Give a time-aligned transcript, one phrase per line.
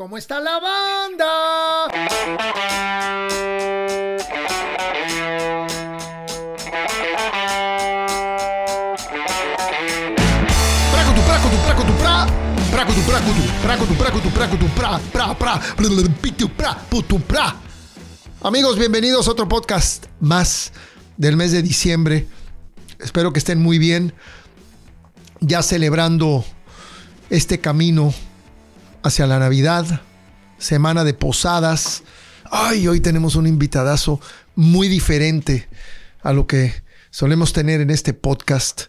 [0.00, 1.26] ¿Cómo está la banda?
[18.42, 20.72] Amigos, bienvenidos a otro podcast más
[21.18, 22.26] del mes de diciembre.
[23.00, 24.14] Espero que estén muy bien.
[25.40, 26.42] Ya celebrando
[27.28, 28.14] este camino
[29.02, 30.02] hacia la Navidad,
[30.58, 32.02] semana de posadas.
[32.50, 34.20] Ay, hoy tenemos un invitadazo
[34.54, 35.68] muy diferente
[36.22, 36.74] a lo que
[37.10, 38.84] solemos tener en este podcast,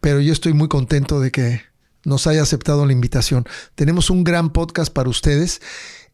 [0.00, 1.62] pero yo estoy muy contento de que
[2.04, 3.46] nos haya aceptado la invitación.
[3.74, 5.60] Tenemos un gran podcast para ustedes.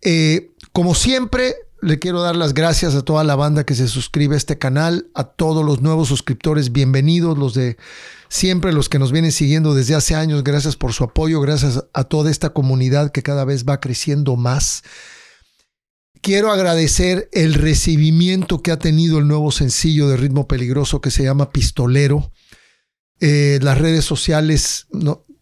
[0.03, 4.35] Eh, como siempre, le quiero dar las gracias a toda la banda que se suscribe
[4.35, 7.77] a este canal, a todos los nuevos suscriptores, bienvenidos, los de
[8.29, 12.05] siempre, los que nos vienen siguiendo desde hace años, gracias por su apoyo, gracias a
[12.05, 14.83] toda esta comunidad que cada vez va creciendo más.
[16.21, 21.25] Quiero agradecer el recibimiento que ha tenido el nuevo sencillo de ritmo peligroso que se
[21.25, 22.31] llama Pistolero.
[23.21, 24.87] Eh, las redes sociales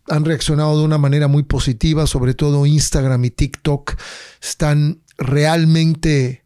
[0.07, 3.97] han reaccionado de una manera muy positiva, sobre todo Instagram y TikTok
[4.41, 6.45] están realmente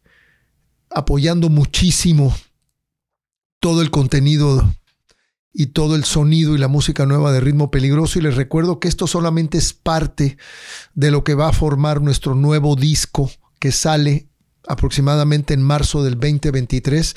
[0.89, 2.35] apoyando muchísimo
[3.59, 4.73] todo el contenido
[5.53, 8.19] y todo el sonido y la música nueva de ritmo peligroso.
[8.19, 10.37] Y les recuerdo que esto solamente es parte
[10.95, 14.27] de lo que va a formar nuestro nuevo disco que sale
[14.67, 17.15] aproximadamente en marzo del 2023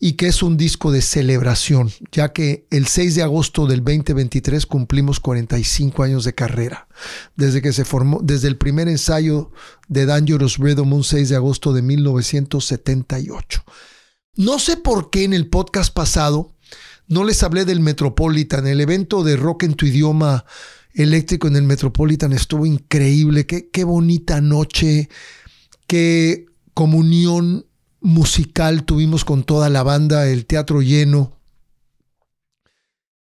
[0.00, 4.66] y que es un disco de celebración, ya que el 6 de agosto del 2023
[4.66, 6.88] cumplimos 45 años de carrera,
[7.36, 9.50] desde que se formó, desde el primer ensayo
[9.88, 13.64] de Dangerous Rhythm un 6 de agosto de 1978.
[14.36, 16.54] No sé por qué en el podcast pasado
[17.06, 20.44] no les hablé del Metropolitan, el evento de rock en tu idioma
[20.94, 25.08] eléctrico en el Metropolitan estuvo increíble, qué, qué bonita noche,
[25.86, 27.66] qué comunión
[28.00, 31.38] musical tuvimos con toda la banda, el teatro lleno,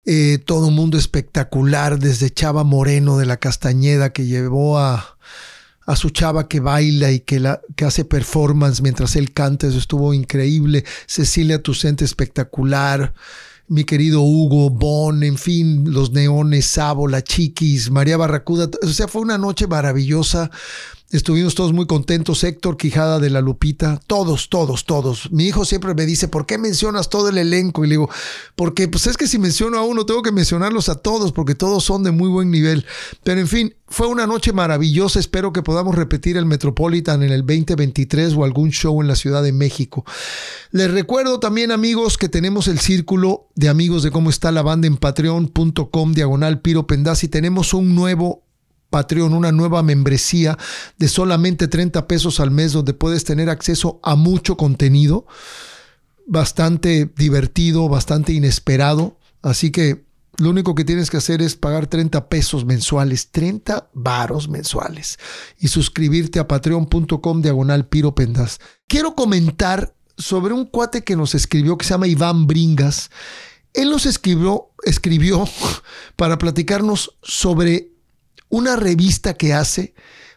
[0.05, 5.17] eh, todo un mundo espectacular, desde Chava Moreno de la Castañeda que llevó a,
[5.95, 11.61] su chava que baila y que hace performance mientras él canta, eso estuvo increíble, Cecilia
[11.61, 13.13] Tucente espectacular,
[13.67, 19.07] mi querido Hugo, Bon, en fin, los Neones, Sabo, la Chiquis, María Barracuda, o sea,
[19.07, 20.51] fue una noche maravillosa
[21.13, 25.31] Estuvimos todos muy contentos, Héctor Quijada de la Lupita, todos, todos, todos.
[25.31, 27.85] Mi hijo siempre me dice, ¿por qué mencionas todo el elenco?
[27.85, 28.09] Y le digo,
[28.55, 31.83] porque pues es que si menciono a uno, tengo que mencionarlos a todos, porque todos
[31.83, 32.87] son de muy buen nivel.
[33.23, 37.41] Pero en fin, fue una noche maravillosa, espero que podamos repetir el Metropolitan en el
[37.41, 40.03] 2023 o algún show en la Ciudad de México.
[40.71, 44.87] Les recuerdo también amigos que tenemos el círculo de amigos de cómo está la banda
[44.87, 46.87] en patreon.com diagonal Piro
[47.21, 48.41] y tenemos un nuevo
[48.93, 50.55] Patreon, una nueva membresía
[50.99, 55.25] de solamente 30 pesos al mes donde puedes tener acceso a mucho contenido,
[56.27, 59.17] bastante divertido, bastante inesperado.
[59.41, 60.05] Así que
[60.37, 65.17] lo único que tienes que hacer es pagar 30 pesos mensuales, 30 varos mensuales
[65.57, 68.59] y suscribirte a patreon.com diagonal Piro Pendas.
[68.87, 73.09] Quiero comentar sobre un cuate que nos escribió que se llama Iván Bringas.
[73.73, 75.47] Él nos escribió, escribió
[76.15, 77.92] para platicarnos sobre
[78.53, 79.95] una revista que hace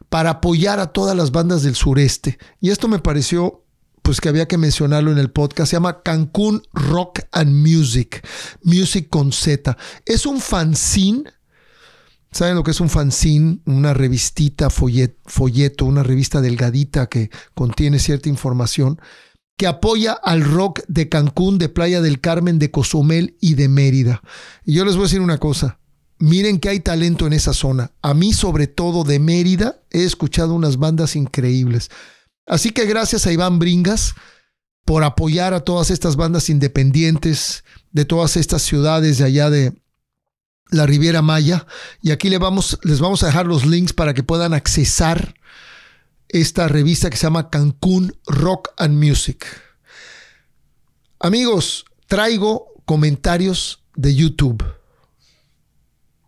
[0.09, 2.38] para apoyar a todas las bandas del sureste.
[2.62, 3.62] Y esto me pareció
[4.00, 5.71] pues que había que mencionarlo en el podcast.
[5.71, 8.27] Se llama Cancún Rock and Music,
[8.62, 9.77] Music con Z.
[10.06, 11.25] Es un fanzine.
[12.32, 13.59] ¿Saben lo que es un fanzine?
[13.66, 18.98] Una revistita, folleto, una revista delgadita que contiene cierta información
[19.59, 24.22] que apoya al rock de Cancún, de Playa del Carmen, de Cozumel y de Mérida.
[24.65, 25.81] Y yo les voy a decir una cosa.
[26.19, 27.93] Miren que hay talento en esa zona.
[28.00, 31.91] A mí, sobre todo de Mérida, he escuchado unas bandas increíbles.
[32.47, 34.15] Así que gracias a Iván Bringas
[34.84, 39.72] por apoyar a todas estas bandas independientes de todas estas ciudades de allá de
[40.71, 41.66] la Riviera Maya.
[42.00, 45.34] Y aquí les vamos, les vamos a dejar los links para que puedan accesar
[46.28, 49.45] esta revista que se llama Cancún Rock and Music.
[51.19, 54.65] Amigos, traigo comentarios de YouTube.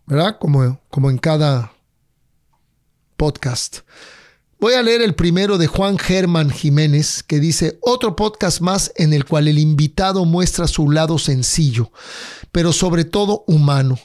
[0.09, 0.37] ¿Verdad?
[0.39, 1.71] Como, como en cada
[3.15, 3.79] podcast.
[4.59, 9.13] Voy a leer el primero de Juan Germán Jiménez, que dice, otro podcast más en
[9.13, 11.91] el cual el invitado muestra su lado sencillo,
[12.51, 13.97] pero sobre todo humano.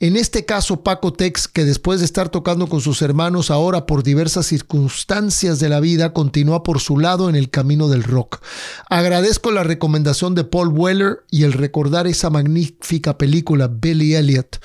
[0.00, 4.02] En este caso, Paco Tex, que después de estar tocando con sus hermanos ahora por
[4.02, 8.42] diversas circunstancias de la vida, continúa por su lado en el camino del rock.
[8.88, 14.58] Agradezco la recomendación de Paul Weller y el recordar esa magnífica película Billy Elliot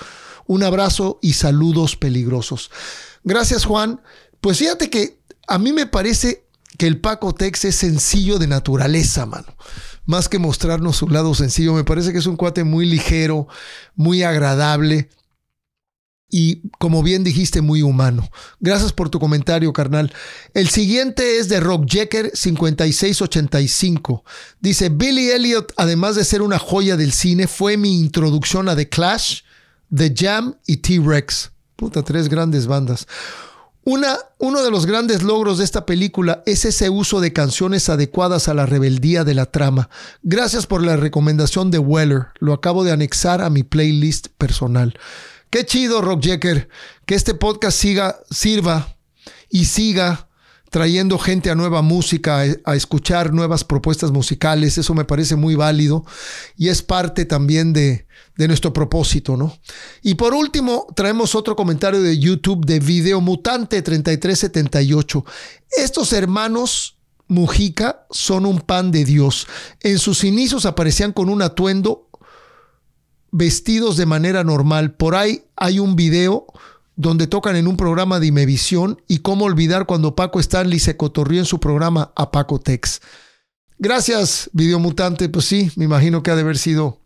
[0.47, 2.71] un abrazo y saludos peligrosos.
[3.23, 4.01] Gracias, Juan.
[4.41, 6.45] Pues fíjate que a mí me parece
[6.77, 9.55] que el Paco Tex es sencillo de naturaleza, mano.
[10.05, 13.47] Más que mostrarnos su lado sencillo, me parece que es un cuate muy ligero,
[13.95, 15.09] muy agradable
[16.29, 18.27] y, como bien dijiste, muy humano.
[18.59, 20.13] Gracias por tu comentario, carnal.
[20.53, 24.23] El siguiente es de Rock Jecker 5685.
[24.59, 28.89] Dice, Billy Elliot, además de ser una joya del cine, fue mi introducción a The
[28.89, 29.43] Clash,
[29.95, 31.51] The Jam y T-Rex.
[31.75, 33.07] Puta, tres grandes bandas.
[33.83, 38.47] Una, uno de los grandes logros de esta película es ese uso de canciones adecuadas
[38.47, 39.89] a la rebeldía de la trama.
[40.23, 42.27] Gracias por la recomendación de Weller.
[42.39, 44.97] Lo acabo de anexar a mi playlist personal.
[45.51, 46.67] Qué chido, Rock Jecker,
[47.05, 48.97] que este podcast siga, sirva
[49.49, 50.29] y siga
[50.75, 54.77] trayendo gente a nueva música, a, escuchar nuevas propuestas musicales.
[54.77, 56.03] Eso me parece muy válido
[56.57, 59.57] y es parte también de, de nuestro propósito, ¿no?
[60.01, 65.23] Y por último, traemos otro comentario de YouTube de Video Mutante 3378.
[65.77, 66.97] Estos hermanos
[67.29, 69.47] Mujica son un pan de Dios.
[69.79, 72.09] En sus inicios aparecían con un atuendo
[73.31, 74.93] vestidos de manera normal.
[74.93, 76.47] Por ahí hay un video
[76.95, 81.39] donde tocan en un programa de Imevisión y cómo olvidar cuando Paco Stanley se cotorrió
[81.39, 83.01] en su programa a Paco Tex.
[83.77, 85.27] Gracias, Videomutante.
[85.29, 87.01] Pues sí, me imagino que ha de haber sido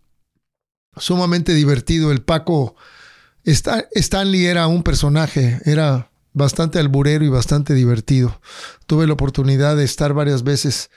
[0.95, 2.11] sumamente divertido.
[2.11, 2.75] El Paco
[3.43, 8.39] Stanley era un personaje, era bastante alburero y bastante divertido.
[8.85, 10.91] Tuve la oportunidad de estar varias veces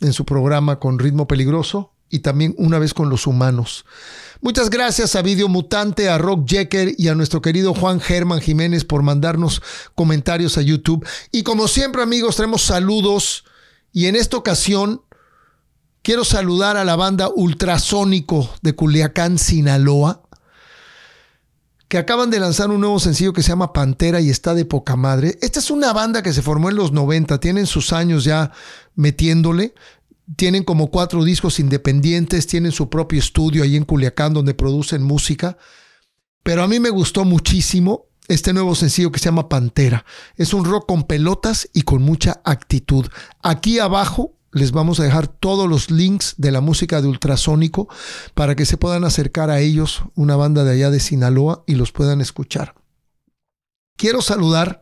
[0.00, 3.86] en su programa con Ritmo Peligroso y también una vez con los humanos.
[4.42, 8.84] Muchas gracias a Video Mutante, a Rock Jecker y a nuestro querido Juan Germán Jiménez
[8.84, 9.62] por mandarnos
[9.94, 11.06] comentarios a YouTube.
[11.32, 13.44] Y como siempre, amigos, tenemos saludos.
[13.92, 15.02] Y en esta ocasión
[16.02, 20.22] quiero saludar a la banda Ultrasónico de Culiacán, Sinaloa,
[21.88, 24.96] que acaban de lanzar un nuevo sencillo que se llama Pantera y está de poca
[24.96, 25.38] madre.
[25.40, 28.52] Esta es una banda que se formó en los 90, tienen sus años ya
[28.96, 29.74] metiéndole,
[30.34, 35.56] tienen como cuatro discos independientes, tienen su propio estudio ahí en Culiacán donde producen música.
[36.42, 40.04] Pero a mí me gustó muchísimo este nuevo sencillo que se llama Pantera.
[40.36, 43.06] Es un rock con pelotas y con mucha actitud.
[43.42, 47.88] Aquí abajo les vamos a dejar todos los links de la música de Ultrasónico
[48.34, 51.92] para que se puedan acercar a ellos, una banda de allá de Sinaloa, y los
[51.92, 52.74] puedan escuchar.
[53.96, 54.80] Quiero saludar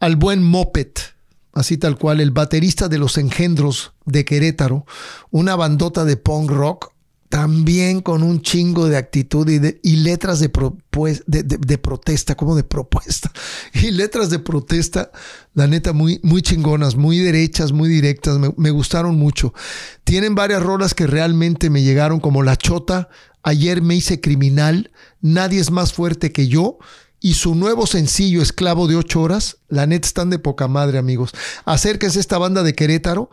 [0.00, 0.92] al buen Moped
[1.52, 4.86] así tal cual, el baterista de Los Engendros de Querétaro,
[5.30, 6.92] una bandota de punk rock,
[7.28, 10.48] también con un chingo de actitud y, letras de,
[11.78, 13.30] protesta, como de propuesta,
[13.72, 15.12] y letras de protesta,
[15.54, 19.54] la neta, muy, muy chingonas, muy derechas, muy directas, me, me gustaron mucho.
[20.02, 23.08] Tienen varias rolas que realmente me llegaron, como La Chota,
[23.42, 24.90] Ayer me hice criminal,
[25.22, 26.78] Nadie es más fuerte que yo,
[27.20, 31.32] y su nuevo sencillo Esclavo de ocho horas, la net están de poca madre, amigos.
[31.64, 33.30] Acérquense a esta banda de Querétaro.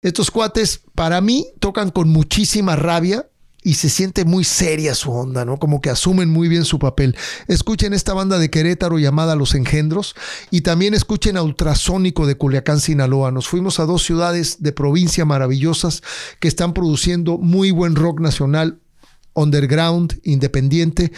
[0.00, 3.28] Estos cuates, para mí, tocan con muchísima rabia
[3.66, 5.58] y se siente muy seria su onda, ¿no?
[5.58, 7.16] Como que asumen muy bien su papel.
[7.48, 10.14] Escuchen esta banda de Querétaro llamada Los Engendros
[10.52, 13.32] y también escuchen a Ultrasónico de Culiacán, Sinaloa.
[13.32, 16.04] Nos fuimos a dos ciudades de provincia maravillosas
[16.38, 18.78] que están produciendo muy buen rock nacional,
[19.34, 21.10] underground, independiente.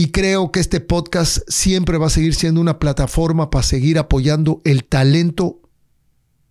[0.00, 4.60] Y creo que este podcast siempre va a seguir siendo una plataforma para seguir apoyando
[4.64, 5.60] el talento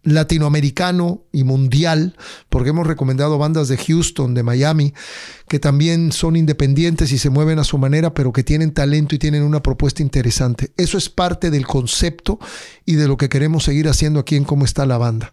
[0.03, 2.17] latinoamericano y mundial,
[2.49, 4.93] porque hemos recomendado bandas de Houston, de Miami,
[5.47, 9.17] que también son independientes y se mueven a su manera, pero que tienen talento y
[9.17, 10.73] tienen una propuesta interesante.
[10.75, 12.39] Eso es parte del concepto
[12.83, 15.31] y de lo que queremos seguir haciendo aquí en Cómo está la banda.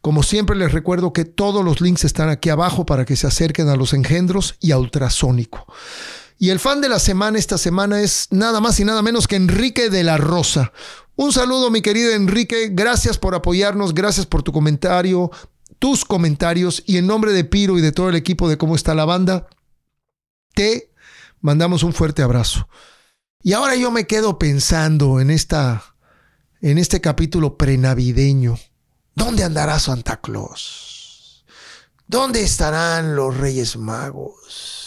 [0.00, 3.68] Como siempre les recuerdo que todos los links están aquí abajo para que se acerquen
[3.68, 5.64] a los engendros y a ultrasónico.
[6.42, 9.36] Y el fan de la semana esta semana es nada más y nada menos que
[9.36, 10.72] Enrique de la Rosa.
[11.14, 12.70] Un saludo, mi querido Enrique.
[12.72, 15.30] Gracias por apoyarnos, gracias por tu comentario,
[15.78, 16.82] tus comentarios.
[16.84, 19.46] Y en nombre de Piro y de todo el equipo de cómo está la banda,
[20.52, 20.92] te
[21.40, 22.68] mandamos un fuerte abrazo.
[23.40, 25.94] Y ahora yo me quedo pensando en esta
[26.60, 28.58] en este capítulo prenavideño.
[29.14, 31.44] ¿Dónde andará Santa Claus?
[32.08, 34.81] ¿Dónde estarán los Reyes Magos?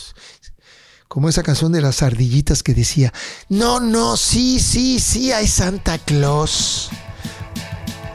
[1.16, 3.14] Como esa canción de las ardillitas que decía,
[3.48, 6.90] no, no, sí, sí, sí, hay Santa Claus.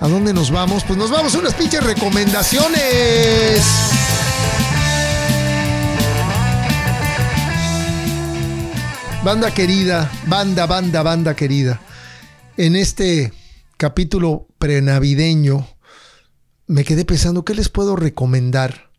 [0.00, 0.84] ¿A dónde nos vamos?
[0.84, 3.64] Pues nos vamos a unas pinches recomendaciones.
[9.24, 11.80] Banda querida, banda, banda, banda querida.
[12.58, 13.32] En este
[13.78, 15.66] capítulo prenavideño
[16.66, 18.90] me quedé pensando, ¿qué les puedo recomendar?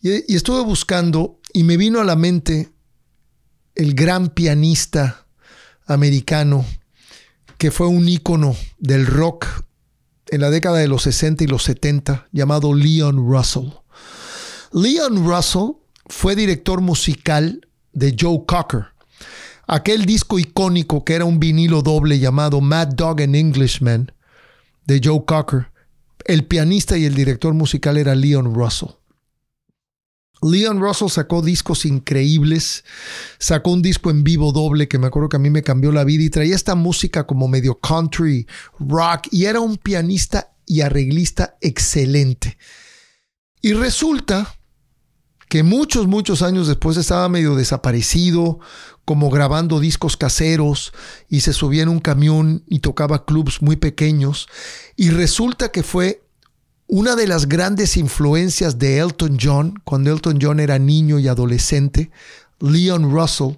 [0.00, 2.71] Y, y estuve buscando y me vino a la mente
[3.74, 5.26] el gran pianista
[5.86, 6.64] americano
[7.58, 9.46] que fue un ícono del rock
[10.28, 13.68] en la década de los 60 y los 70 llamado Leon Russell.
[14.72, 15.76] Leon Russell
[16.06, 18.86] fue director musical de Joe Cocker,
[19.66, 24.12] aquel disco icónico que era un vinilo doble llamado Mad Dog and Englishman
[24.86, 25.70] de Joe Cocker.
[26.24, 28.90] El pianista y el director musical era Leon Russell.
[30.42, 32.84] Leon Russell sacó discos increíbles,
[33.38, 36.04] sacó un disco en vivo doble que me acuerdo que a mí me cambió la
[36.04, 38.46] vida y traía esta música como medio country,
[38.78, 42.58] rock y era un pianista y arreglista excelente.
[43.60, 44.56] Y resulta
[45.48, 48.58] que muchos, muchos años después estaba medio desaparecido,
[49.04, 50.92] como grabando discos caseros
[51.28, 54.48] y se subía en un camión y tocaba clubs muy pequeños.
[54.96, 56.22] Y resulta que fue
[56.94, 62.10] una de las grandes influencias de Elton John, cuando Elton John era niño y adolescente,
[62.60, 63.56] Leon Russell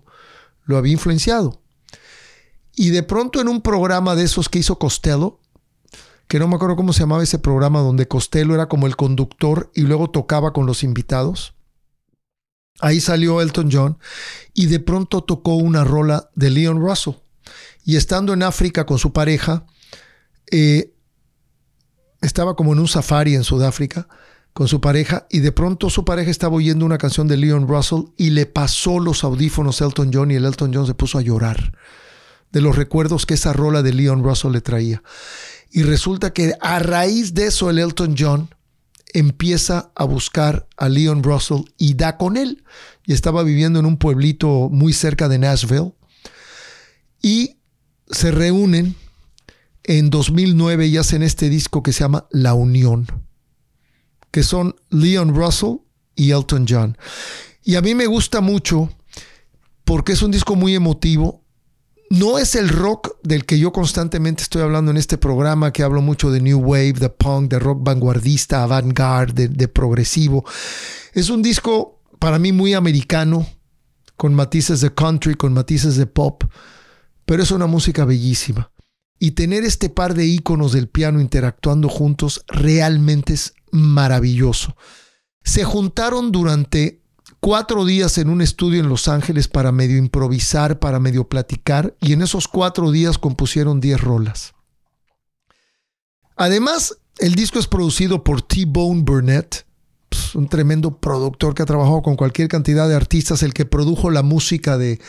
[0.67, 1.61] lo había influenciado.
[2.77, 5.41] Y de pronto en un programa de esos que hizo Costello,
[6.29, 9.69] que no me acuerdo cómo se llamaba ese programa, donde Costello era como el conductor
[9.75, 11.55] y luego tocaba con los invitados.
[12.79, 13.99] Ahí salió Elton John
[14.53, 17.15] y de pronto tocó una rola de Leon Russell.
[17.85, 19.67] Y estando en África con su pareja,
[20.53, 20.94] eh,
[22.25, 24.09] estaba como en un safari en Sudáfrica
[24.53, 28.05] con su pareja y de pronto su pareja estaba oyendo una canción de Leon Russell
[28.17, 31.73] y le pasó los audífonos Elton John y el Elton John se puso a llorar
[32.55, 35.03] de los recuerdos que esa rola de Leon Russell le traía.
[35.73, 38.49] Y resulta que a raíz de eso el Elton John
[39.13, 42.63] empieza a buscar a Leon Russell y da con él.
[43.07, 45.95] Y estaba viviendo en un pueblito muy cerca de Nashville.
[47.21, 47.57] Y
[48.09, 48.95] se reúnen
[49.85, 53.07] en 2009 y hacen este disco que se llama La Unión,
[54.31, 55.77] que son Leon Russell
[56.17, 56.99] y Elton John.
[57.63, 58.91] Y a mí me gusta mucho
[59.85, 61.43] porque es un disco muy emotivo.
[62.11, 66.01] No es el rock del que yo constantemente estoy hablando en este programa, que hablo
[66.01, 70.45] mucho de New Wave, de punk, de rock vanguardista, avant-garde, de, de progresivo.
[71.13, 73.47] Es un disco para mí muy americano,
[74.17, 76.45] con matices de country, con matices de pop,
[77.25, 78.71] pero es una música bellísima.
[79.25, 84.77] Y tener este par de íconos del piano interactuando juntos realmente es maravilloso.
[85.43, 87.01] Se juntaron durante
[87.41, 92.13] cuatro días en un estudio en Los Ángeles para medio improvisar, para medio platicar, y
[92.13, 94.53] en esos cuatro días compusieron diez rolas.
[96.37, 99.65] Además, el disco es producido por T-Bone Burnett,
[100.35, 104.23] un tremendo productor que ha trabajado con cualquier cantidad de artistas, el que produjo la
[104.23, 105.01] música de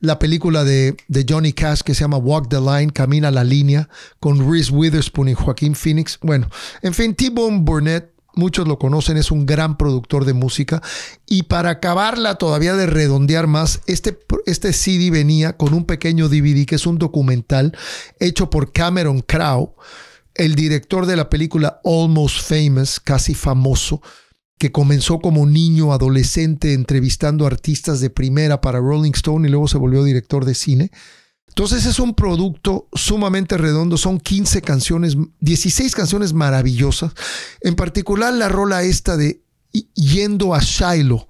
[0.00, 0.96] la película de,
[1.28, 3.88] Johnny Cash que se llama Walk the Line, Camina la Línea,
[4.20, 6.18] con Reese Witherspoon y Joaquín Phoenix.
[6.22, 6.48] Bueno,
[6.82, 10.82] en fin, T-Bone Burnett, muchos lo conocen, es un gran productor de música.
[11.26, 16.66] Y para acabarla todavía de redondear más, este, este CD venía con un pequeño DVD
[16.66, 17.76] que es un documental
[18.18, 19.74] hecho por Cameron Crowe,
[20.34, 24.00] el director de la película Almost Famous, casi famoso
[24.62, 29.76] que comenzó como niño, adolescente, entrevistando artistas de primera para Rolling Stone y luego se
[29.76, 30.92] volvió director de cine.
[31.48, 37.12] Entonces es un producto sumamente redondo, son 15 canciones, 16 canciones maravillosas,
[37.60, 39.42] en particular la rola esta de
[39.94, 41.26] Yendo a Shiloh.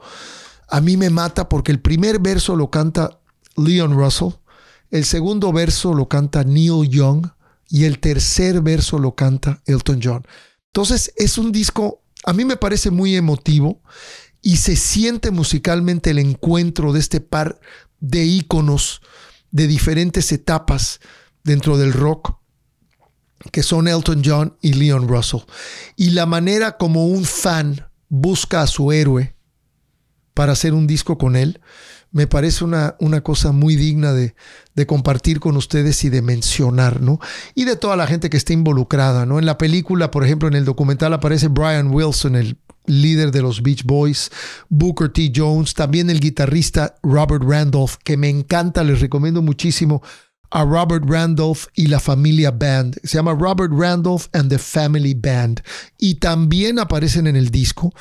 [0.68, 3.18] A mí me mata porque el primer verso lo canta
[3.56, 4.34] Leon Russell,
[4.90, 7.28] el segundo verso lo canta Neil Young
[7.70, 10.26] y el tercer verso lo canta Elton John.
[10.66, 13.82] Entonces es un disco a mí me parece muy emotivo
[14.40, 17.60] y se siente musicalmente el encuentro de este par
[18.00, 19.02] de íconos
[19.50, 21.00] de diferentes etapas
[21.44, 22.36] dentro del rock
[23.50, 25.40] que son Elton John y Leon Russell.
[25.96, 29.34] Y la manera como un fan busca a su héroe
[30.34, 31.60] para hacer un disco con él,
[32.12, 34.35] me parece una, una cosa muy digna de,
[34.75, 37.19] de, compartir con ustedes y de mencionar, ¿no?
[37.54, 39.38] Y de toda la gente que está involucrada, ¿no?
[39.38, 43.62] En la película, por ejemplo, en el documental aparece Brian Wilson, el líder de los
[43.62, 44.31] Beach Boys,
[44.69, 45.33] Booker T.
[45.35, 50.02] Jones, también el guitarrista Robert Randolph, que me encanta, les recomiendo muchísimo
[50.50, 52.99] a Robert Randolph y la familia Band.
[53.02, 55.62] Se llama Robert Randolph and the Family Band.
[55.99, 57.95] Y también aparecen en el disco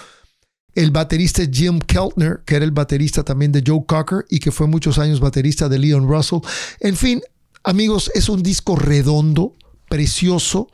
[0.76, 4.68] el baterista Jim Keltner, que era el baterista también de Joe Cocker y que fue
[4.68, 6.40] muchos años baterista de Leon Russell.
[6.80, 7.22] En fin,
[7.64, 9.56] amigos, es un disco redondo,
[9.90, 10.70] precioso,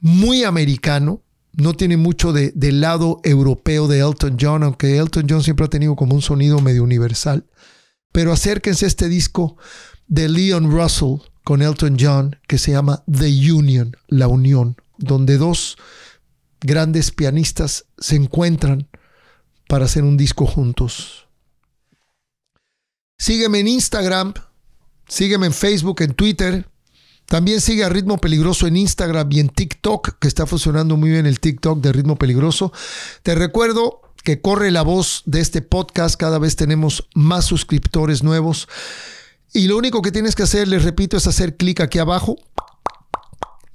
[0.00, 1.22] muy americano.
[1.52, 5.70] No tiene mucho de, del lado europeo de Elton John, aunque Elton John siempre ha
[5.70, 7.46] tenido como un sonido medio universal.
[8.12, 9.56] Pero acérquense a este disco
[10.06, 15.76] de Leon Russell con Elton John que se llama The Union, la unión, donde dos
[16.60, 18.88] grandes pianistas se encuentran
[19.68, 21.26] para hacer un disco juntos.
[23.18, 24.34] Sígueme en Instagram,
[25.08, 26.68] sígueme en Facebook, en Twitter.
[27.26, 31.26] También sigue a Ritmo Peligroso en Instagram y en TikTok, que está funcionando muy bien
[31.26, 32.72] el TikTok de Ritmo Peligroso.
[33.22, 38.68] Te recuerdo que corre la voz de este podcast, cada vez tenemos más suscriptores nuevos.
[39.52, 42.36] Y lo único que tienes que hacer, les repito, es hacer clic aquí abajo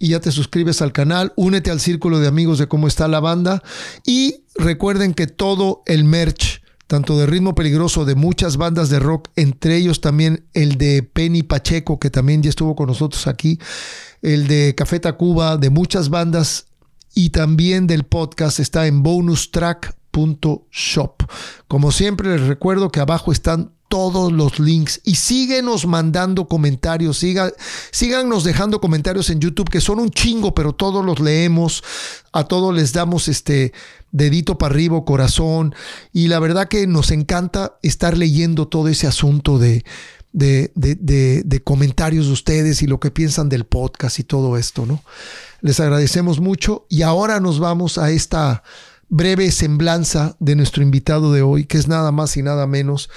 [0.01, 3.19] y ya te suscribes al canal, únete al círculo de amigos de cómo está la
[3.19, 3.61] banda
[4.03, 9.29] y recuerden que todo el merch, tanto de ritmo peligroso de muchas bandas de rock,
[9.35, 13.59] entre ellos también el de Penny Pacheco, que también ya estuvo con nosotros aquí,
[14.23, 16.65] el de Café Tacuba, de muchas bandas
[17.13, 21.23] y también del podcast está en bonustrack.shop.
[21.67, 25.01] Como siempre les recuerdo que abajo están todos los links.
[25.03, 27.51] Y síguenos mandando comentarios, siga,
[27.91, 31.83] síganos dejando comentarios en YouTube que son un chingo, pero todos los leemos,
[32.31, 33.73] a todos les damos este
[34.13, 35.75] dedito para arriba, corazón.
[36.13, 39.83] Y la verdad que nos encanta estar leyendo todo ese asunto de,
[40.31, 44.85] de, de, de, comentarios de ustedes y lo que piensan del podcast y todo esto,
[44.85, 45.03] ¿no?
[45.59, 46.85] Les agradecemos mucho.
[46.87, 48.63] Y ahora nos vamos a esta
[49.09, 53.09] breve semblanza de nuestro invitado de hoy, que es nada más y nada menos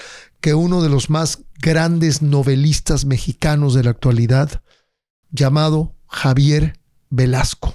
[0.44, 4.62] que uno de los más grandes novelistas mexicanos de la actualidad,
[5.30, 7.72] llamado Javier Velasco.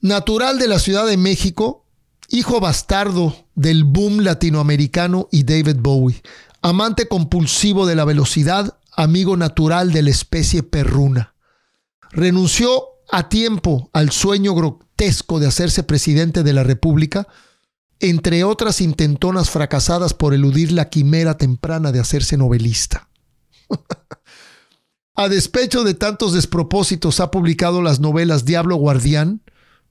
[0.00, 1.86] Natural de la Ciudad de México,
[2.28, 6.20] hijo bastardo del boom latinoamericano y David Bowie,
[6.60, 11.36] amante compulsivo de la velocidad, amigo natural de la especie perruna.
[12.10, 17.28] Renunció a tiempo al sueño grotesco de hacerse presidente de la República,
[18.00, 23.08] entre otras intentonas fracasadas por eludir la quimera temprana de hacerse novelista.
[25.14, 29.42] A despecho de tantos despropósitos, ha publicado las novelas Diablo Guardián,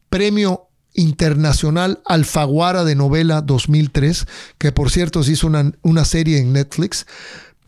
[0.10, 4.25] Premio Internacional Alfaguara de Novela 2003,
[4.58, 7.06] que por cierto se hizo una, una serie en Netflix,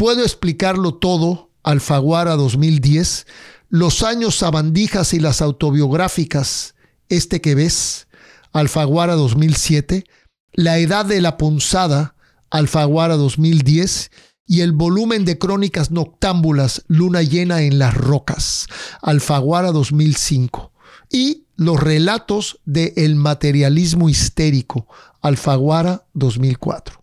[0.02, 3.28] Puedo explicarlo todo, Alfaguara 2010,
[3.70, 6.74] Los años sabandijas y las autobiográficas,
[7.08, 8.08] este que ves,
[8.52, 10.06] Alfaguara 2007,
[10.54, 12.16] la Edad de la Punzada,
[12.50, 14.12] Alfaguara 2010,
[14.46, 18.68] y el volumen de crónicas noctámbulas Luna llena en las rocas,
[19.02, 20.72] Alfaguara 2005,
[21.10, 24.88] y los relatos de El materialismo histérico,
[25.22, 27.02] Alfaguara 2004.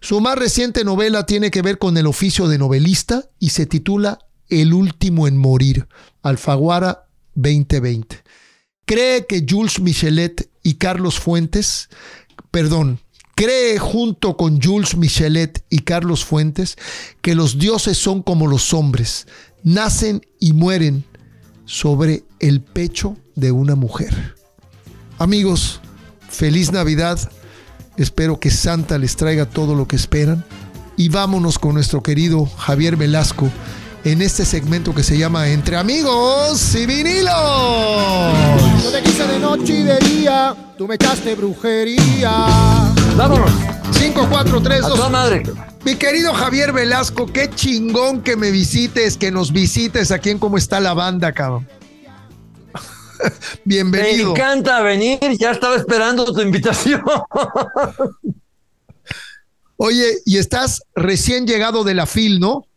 [0.00, 4.20] Su más reciente novela tiene que ver con el oficio de novelista y se titula
[4.48, 5.88] El último en morir,
[6.22, 8.22] Alfaguara 2020.
[8.86, 11.88] Cree que Jules Michelet y Carlos Fuentes
[12.50, 13.00] perdón,
[13.34, 16.76] cree junto con Jules Michelet y Carlos Fuentes
[17.20, 19.26] que los dioses son como los hombres,
[19.62, 21.04] nacen y mueren
[21.64, 24.34] sobre el pecho de una mujer.
[25.18, 25.80] Amigos,
[26.28, 27.18] feliz Navidad.
[27.96, 30.44] Espero que Santa les traiga todo lo que esperan.
[30.96, 33.50] Y vámonos con nuestro querido Javier Velasco
[34.04, 37.32] en este segmento que se llama Entre Amigos y Vinilos.
[38.82, 42.46] Yo te quise de noche y de día, tú me echaste brujería.
[43.16, 43.50] Vámonos.
[43.92, 45.10] 5, 4, 3, 2.
[45.10, 45.42] madre.
[45.84, 50.58] Mi querido Javier Velasco, qué chingón que me visites, que nos visites aquí en Cómo
[50.58, 51.66] está la banda, cabrón.
[53.64, 54.32] Bienvenido.
[54.32, 57.02] Me encanta venir, ya estaba esperando tu invitación.
[59.76, 62.67] Oye, y estás recién llegado de la FIL, ¿no?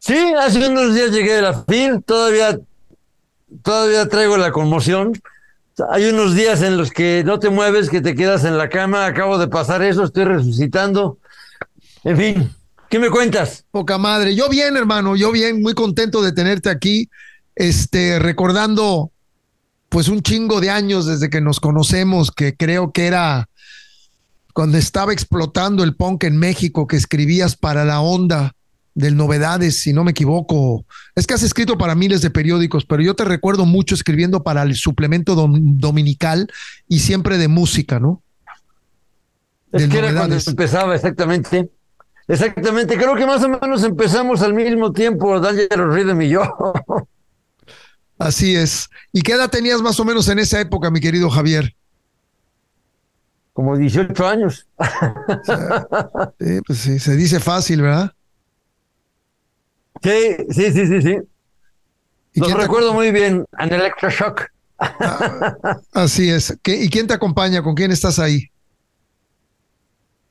[0.00, 2.58] Sí, hace unos días llegué de la FIL, todavía,
[3.62, 5.12] todavía traigo la conmoción.
[5.90, 9.04] Hay unos días en los que no te mueves, que te quedas en la cama,
[9.04, 11.18] acabo de pasar eso, estoy resucitando.
[12.02, 12.50] En fin,
[12.88, 13.66] ¿qué me cuentas?
[13.70, 14.34] Poca madre.
[14.34, 17.10] Yo bien, hermano, yo bien, muy contento de tenerte aquí,
[17.54, 19.10] este, recordando
[19.90, 23.50] pues un chingo de años desde que nos conocemos, que creo que era
[24.54, 28.54] cuando estaba explotando el punk en México, que escribías para la onda
[28.94, 30.84] del Novedades, si no me equivoco.
[31.14, 34.62] Es que has escrito para miles de periódicos, pero yo te recuerdo mucho escribiendo para
[34.62, 36.50] el suplemento dominical
[36.88, 38.22] y siempre de música, ¿no?
[39.72, 41.70] Es que era cuando empezaba exactamente.
[42.26, 46.42] Exactamente, creo que más o menos empezamos al mismo tiempo, Daniel Rhythm y yo.
[48.18, 48.88] Así es.
[49.12, 51.74] ¿Y qué edad tenías más o menos en esa época, mi querido Javier?
[53.52, 54.66] Como 18 años.
[56.38, 58.12] Sí, pues sí, se dice fácil, ¿verdad?
[60.02, 61.18] Sí, sí, sí, sí, sí.
[62.34, 64.50] Lo recuerdo muy bien, en Electroshock.
[64.78, 66.56] Ah, así es.
[66.64, 67.62] ¿Y quién te acompaña?
[67.62, 68.50] ¿Con quién estás ahí?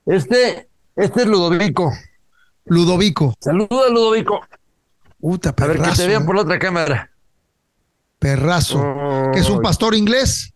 [0.05, 1.93] Este, este es Ludovico.
[2.65, 3.35] Ludovico.
[3.39, 4.41] Saluda, Ludovico.
[5.19, 6.25] Puta, perrazo, A ver que te vean ¿eh?
[6.25, 7.11] por la otra cámara.
[8.17, 9.31] Perrazo.
[9.33, 10.53] ¿Que es un pastor inglés?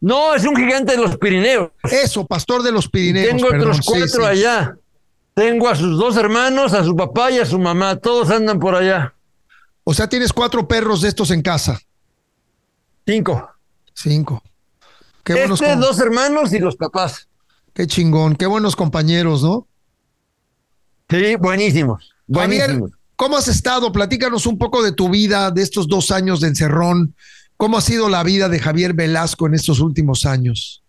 [0.00, 1.70] No, es un gigante de los Pirineos.
[1.82, 3.28] Eso, pastor de los Pirineos.
[3.28, 4.28] Tengo perdón, otros sí, cuatro sí.
[4.28, 4.76] allá.
[5.36, 7.96] Tengo a sus dos hermanos, a su papá y a su mamá.
[7.96, 9.14] Todos andan por allá.
[9.84, 11.78] O sea, tienes cuatro perros de estos en casa.
[13.06, 13.46] Cinco.
[13.92, 14.42] Cinco.
[15.22, 17.28] Qué buenos Este, dos hermanos y los papás.
[17.74, 18.34] Qué chingón.
[18.34, 19.66] Qué buenos compañeros, ¿no?
[21.10, 22.14] Sí, buenísimos.
[22.32, 22.92] Javier, Buenísimos.
[23.16, 23.92] ¿cómo has estado?
[23.92, 27.14] Platícanos un poco de tu vida, de estos dos años de encerrón.
[27.58, 30.82] ¿Cómo ha sido la vida de Javier Velasco en estos últimos años?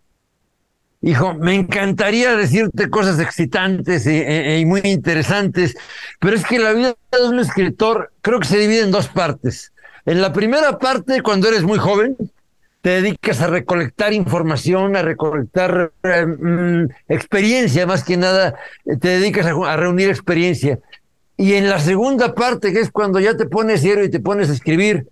[1.01, 5.77] Hijo, me encantaría decirte cosas excitantes y, e- y muy interesantes,
[6.19, 9.73] pero es que la vida de un escritor creo que se divide en dos partes.
[10.05, 12.17] En la primera parte, cuando eres muy joven,
[12.81, 18.55] te dedicas a recolectar información, a recolectar mm, experiencia, más que nada,
[18.85, 20.79] eh, te dedicas a, a reunir experiencia.
[21.35, 24.49] Y en la segunda parte, que es cuando ya te pones serio y te pones
[24.49, 25.07] a escribir,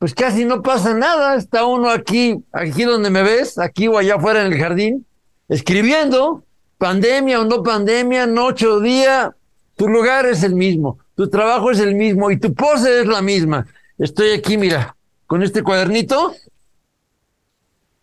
[0.00, 1.36] pues casi no pasa nada.
[1.36, 5.06] Está uno aquí, aquí donde me ves, aquí o allá afuera en el jardín,
[5.48, 6.44] escribiendo,
[6.76, 9.34] pandemia o no pandemia, noche o día,
[9.76, 13.22] tu lugar es el mismo, tu trabajo es el mismo y tu pose es la
[13.22, 13.66] misma.
[13.98, 16.34] Estoy aquí, mira, con este cuadernito,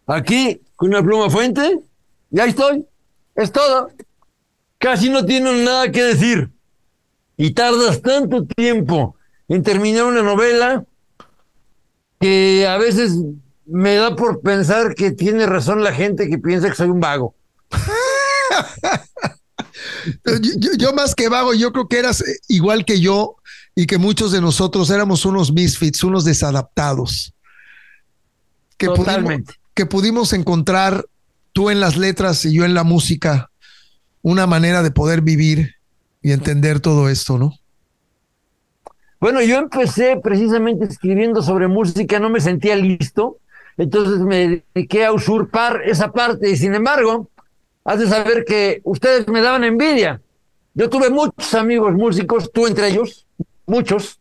[0.05, 1.79] aquí, con una pluma fuente,
[2.31, 2.85] y ahí estoy.
[3.35, 3.89] Es todo.
[4.77, 6.49] Casi no tiene nada que decir.
[7.37, 9.15] Y tardas tanto tiempo
[9.47, 10.85] en terminar una novela
[12.19, 13.17] que a veces
[13.65, 17.35] me da por pensar que tiene razón la gente que piensa que soy un vago.
[20.25, 23.37] Yo, yo- yo más que vago, yo creo que eras eh, igual que yo
[23.75, 27.33] y que muchos de nosotros éramos unos misfits, unos desadaptados.
[28.77, 29.53] Que pudimos, Totalmente.
[29.73, 31.05] que pudimos encontrar
[31.53, 33.49] tú en las letras y yo en la música
[34.21, 35.75] una manera de poder vivir
[36.21, 37.53] y entender todo esto, ¿no?
[39.19, 43.37] Bueno, yo empecé precisamente escribiendo sobre música, no me sentía listo,
[43.77, 47.29] entonces me dediqué a usurpar esa parte y sin embargo,
[47.83, 50.21] has de saber que ustedes me daban envidia.
[50.73, 53.25] Yo tuve muchos amigos músicos, tú entre ellos,
[53.65, 54.19] muchos,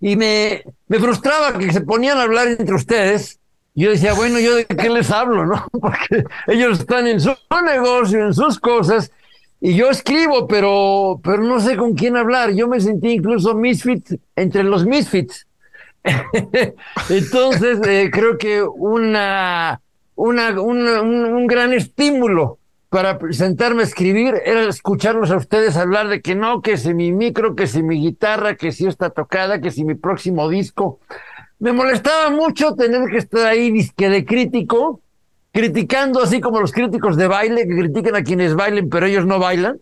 [0.00, 3.40] y me, me frustraba que se ponían a hablar entre ustedes.
[3.74, 5.66] Yo decía, bueno, ¿yo de qué les hablo, no?
[5.80, 9.10] Porque ellos están en su negocio, en sus cosas,
[9.60, 12.52] y yo escribo, pero, pero no sé con quién hablar.
[12.52, 15.46] Yo me sentí incluso misfit entre los misfits.
[17.10, 19.80] Entonces, eh, creo que una,
[20.14, 26.34] un, un gran estímulo para sentarme a escribir era escucharlos a ustedes hablar de que
[26.34, 29.84] no, que si mi micro, que si mi guitarra, que si esta tocada, que si
[29.84, 31.00] mi próximo disco.
[31.58, 35.00] Me molestaba mucho tener que estar ahí disque de crítico,
[35.52, 39.38] criticando así como los críticos de baile que critican a quienes bailen, pero ellos no
[39.38, 39.80] bailan.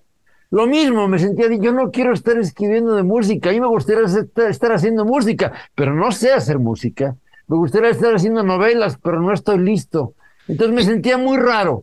[0.55, 4.05] Lo mismo, me sentía, yo no quiero estar escribiendo de música, a mí me gustaría
[4.49, 7.17] estar haciendo música, pero no sé hacer música.
[7.49, 10.15] Me gustaría estar haciendo novelas, pero no estoy listo.
[10.47, 11.83] Entonces me sentía muy raro.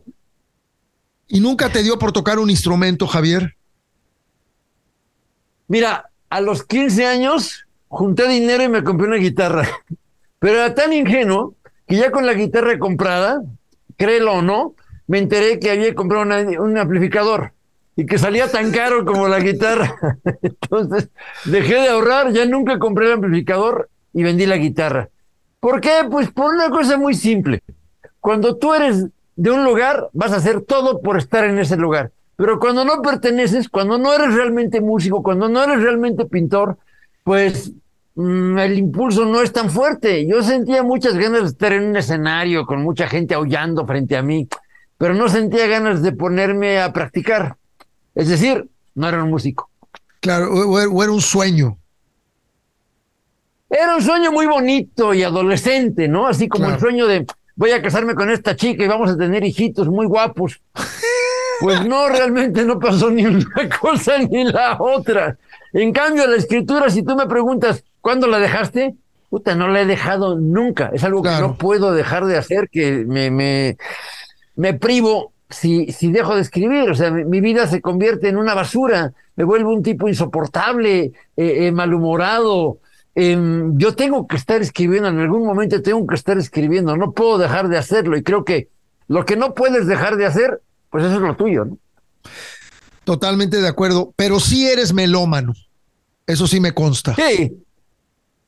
[1.28, 3.56] ¿Y nunca te dio por tocar un instrumento, Javier?
[5.68, 9.68] Mira, a los 15 años junté dinero y me compré una guitarra.
[10.38, 11.56] Pero era tan ingenuo
[11.86, 13.42] que ya con la guitarra comprada,
[13.98, 14.74] créelo o no,
[15.08, 17.52] me enteré que había comprado una- un amplificador
[17.96, 19.96] y que salía tan caro como la guitarra.
[20.42, 21.10] Entonces
[21.44, 25.08] dejé de ahorrar, ya nunca compré el amplificador y vendí la guitarra.
[25.60, 26.06] ¿Por qué?
[26.10, 27.62] Pues por una cosa muy simple.
[28.20, 32.12] Cuando tú eres de un lugar, vas a hacer todo por estar en ese lugar.
[32.36, 36.78] Pero cuando no perteneces, cuando no eres realmente músico, cuando no eres realmente pintor,
[37.24, 37.72] pues
[38.14, 40.26] mm, el impulso no es tan fuerte.
[40.26, 44.22] Yo sentía muchas ganas de estar en un escenario con mucha gente aullando frente a
[44.22, 44.48] mí,
[44.98, 47.56] pero no sentía ganas de ponerme a practicar.
[48.14, 49.68] Es decir, no era un músico.
[50.20, 51.78] Claro, o, o era un sueño.
[53.68, 56.26] Era un sueño muy bonito y adolescente, ¿no?
[56.26, 56.74] Así como Claro.
[56.74, 60.06] el sueño de voy a casarme con esta chica y vamos a tener hijitos muy
[60.06, 60.60] guapos.
[61.60, 63.46] Pues no, realmente no pasó ni una
[63.80, 65.38] cosa ni la otra.
[65.72, 68.94] En cambio, la escritura, si tú me preguntas, ¿cuándo la dejaste?
[69.30, 70.90] Puta, no la he dejado nunca.
[70.92, 71.36] Es algo Claro.
[71.36, 73.78] que no puedo dejar de hacer, que me, me,
[74.56, 76.90] me privo si, si dejo de escribir.
[76.90, 79.12] O sea, mi, mi vida se convierte en una basura.
[79.36, 82.78] Me vuelvo un tipo insoportable, eh, eh, malhumorado.
[83.14, 86.96] Em, yo tengo que estar escribiendo, en algún momento tengo que estar escribiendo.
[86.96, 88.16] No puedo dejar de hacerlo.
[88.16, 88.68] Y creo que
[89.08, 90.60] lo que no puedes dejar de hacer,
[90.90, 91.78] pues eso es lo tuyo, ¿no?
[93.04, 94.12] Totalmente de acuerdo.
[94.16, 95.54] Pero sí eres melómano.
[96.26, 97.14] Eso sí me consta.
[97.14, 97.52] Sí.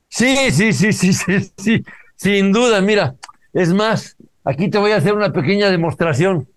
[0.07, 1.83] Sí, sí, sí, sí, sí, sí.
[2.15, 3.15] Sin duda, mira.
[3.53, 6.47] Es más, aquí te voy a hacer una pequeña demostración.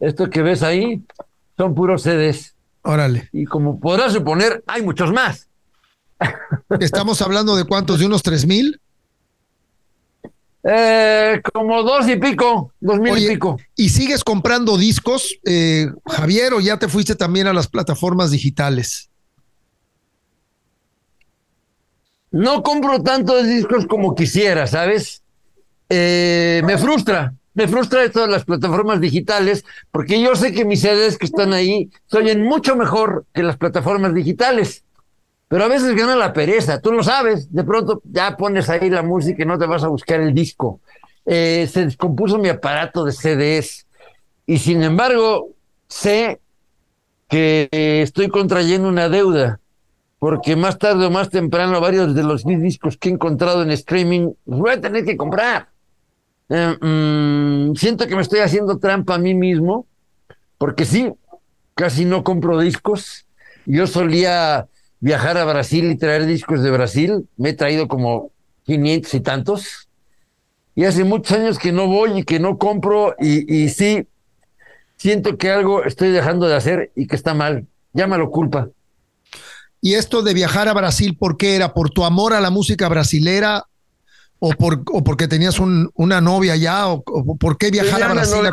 [0.00, 1.02] Esto que ves ahí
[1.56, 2.54] son puros CDs.
[2.82, 3.28] Órale.
[3.32, 5.48] Y como podrás suponer, hay muchos más.
[6.80, 8.80] Estamos hablando de cuántos, de unos tres mil.
[10.62, 13.58] Eh, como dos y pico, dos mil y pico.
[13.76, 19.10] ¿Y sigues comprando discos, eh, Javier, o ya te fuiste también a las plataformas digitales?
[22.30, 25.22] No compro tantos discos como quisiera, ¿sabes?
[25.88, 30.80] Eh, me frustra, me frustra esto de las plataformas digitales, porque yo sé que mis
[30.80, 34.82] CDs que están ahí se mucho mejor que las plataformas digitales.
[35.46, 39.02] Pero a veces gana la pereza, tú lo sabes, de pronto ya pones ahí la
[39.02, 40.80] música y no te vas a buscar el disco.
[41.26, 43.86] Eh, se descompuso mi aparato de CDs
[44.46, 45.50] y sin embargo
[45.86, 46.40] sé
[47.28, 49.60] que estoy contrayendo una deuda
[50.18, 54.32] porque más tarde o más temprano varios de los discos que he encontrado en streaming
[54.46, 55.69] voy a tener que comprar.
[56.50, 59.86] Eh, mm, siento que me estoy haciendo trampa a mí mismo,
[60.58, 61.12] porque sí,
[61.74, 63.26] casi no compro discos.
[63.66, 64.66] Yo solía
[64.98, 67.28] viajar a Brasil y traer discos de Brasil.
[67.36, 68.32] Me he traído como
[68.64, 69.88] 500 y tantos.
[70.74, 74.06] Y hace muchos años que no voy y que no compro y, y sí,
[74.96, 77.66] siento que algo estoy dejando de hacer y que está mal.
[77.92, 78.68] Llámalo culpa.
[79.80, 81.72] ¿Y esto de viajar a Brasil, por qué era?
[81.74, 83.66] ¿Por tu amor a la música brasilera
[84.42, 86.88] o, por, o porque tenías un, una novia ya?
[86.88, 87.02] ¿O,
[87.38, 88.40] por qué viajar a Brasil?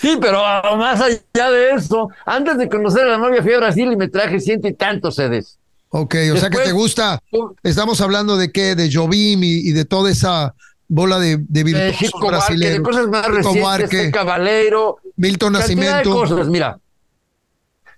[0.00, 0.42] sí, pero
[0.76, 4.08] más allá de eso, antes de conocer a la novia fui a Brasil y me
[4.08, 5.58] traje ciento y tantos sedes.
[5.90, 7.20] Ok, o sea que te gusta,
[7.62, 10.54] estamos hablando de qué, de Jobim y, de toda esa
[10.88, 12.78] bola de, de virtuosos brasileños.
[12.78, 16.10] de cosas más recientes, Caballero, Milton Nascimento.
[16.10, 16.78] De cosas, mira.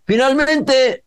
[0.04, 1.04] Finalmente,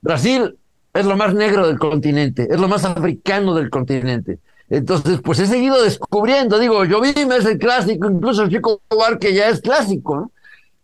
[0.00, 0.58] Brasil
[0.94, 4.38] es lo más negro del continente, es lo más africano del continente.
[4.70, 8.80] Entonces, pues he seguido descubriendo, digo, yo vi es el clásico, incluso el Chico
[9.20, 10.30] que ya es clásico.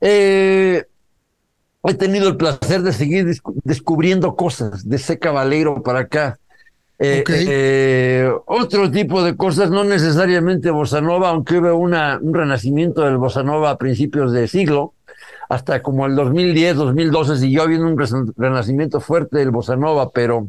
[0.00, 0.84] Eh,
[1.84, 3.26] he tenido el placer de seguir
[3.64, 6.38] descubriendo cosas de ese caballero para acá.
[6.98, 13.02] Eh, eh, otro tipo de cosas, no necesariamente bossa nova, aunque hubo una, un renacimiento
[13.02, 14.92] del bossa nova a principios de siglo
[15.48, 20.48] hasta como el 2010, 2012 siguió habiendo un renacimiento fuerte del bossa nova, pero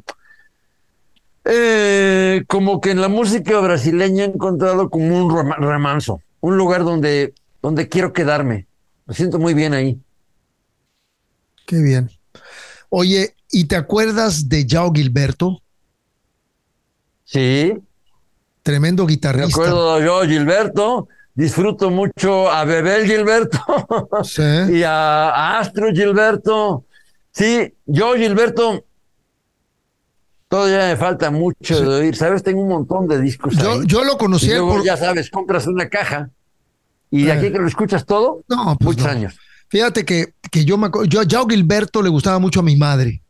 [1.44, 7.34] eh, como que en la música brasileña he encontrado como un remanso, un lugar donde,
[7.62, 8.68] donde quiero quedarme.
[9.06, 10.00] Me siento muy bien ahí.
[11.66, 12.12] Qué bien.
[12.90, 15.62] Oye, ¿y te acuerdas de Jao Gilberto?
[17.24, 17.74] Sí.
[18.62, 19.58] Tremendo guitarrista.
[19.58, 23.60] Me acuerdo de Gilberto disfruto mucho a Bebel Gilberto
[24.70, 26.86] y a, Astro Gilberto.
[27.32, 28.86] Sí, yo Gilberto,
[30.48, 32.44] todavía me falta mucho de oír, ¿sabes?
[32.44, 33.56] Tengo un montón de discos.
[33.58, 34.50] Yo, yo lo conocí.
[34.84, 36.30] Ya sabes, compras una caja
[37.10, 39.38] y de aquí que lo escuchas todo, no, pues muchos años.
[39.68, 43.22] Fíjate que, que yo me yo a Gilberto le gustaba mucho a mi madre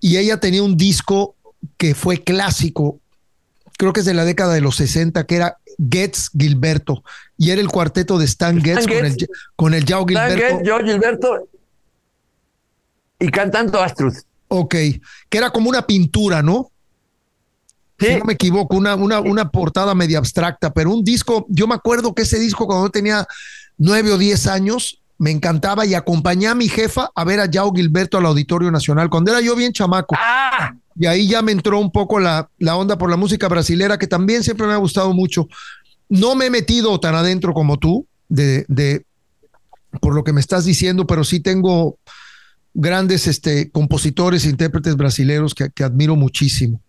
[0.00, 1.34] y ella tenía un disco
[1.78, 3.00] que fue clásico,
[3.78, 7.02] creo que es de la década de los 60, que era Getz Gilberto
[7.36, 9.16] y era el cuarteto de Stan, Getz, con el,
[9.56, 10.58] con el Yao Gilberto.
[10.60, 11.48] Stan Gilberto
[13.18, 14.14] y cantando Astrud.
[14.48, 14.74] Ok,
[15.28, 16.70] que era como una pintura, ¿no?
[17.98, 18.06] Sí.
[18.06, 21.74] Si no me equivoco, una, una, una portada media abstracta, pero un disco, yo me
[21.74, 23.26] acuerdo que ese disco cuando yo tenía
[23.78, 27.72] nueve o diez años, me encantaba y acompañé a mi jefa a ver a Yao
[27.72, 30.14] Gilberto al Auditorio Nacional, cuando era yo bien chamaco.
[30.18, 30.74] Ah.
[30.96, 34.06] Y ahí ya me entró un poco la, la onda por la música brasilera, que
[34.06, 35.48] también siempre me ha gustado mucho.
[36.08, 39.04] No me he metido tan adentro como tú, de, de
[40.00, 41.98] por lo que me estás diciendo, pero sí tengo
[42.74, 46.80] grandes este, compositores e intérpretes brasileños que, que, admiro muchísimo.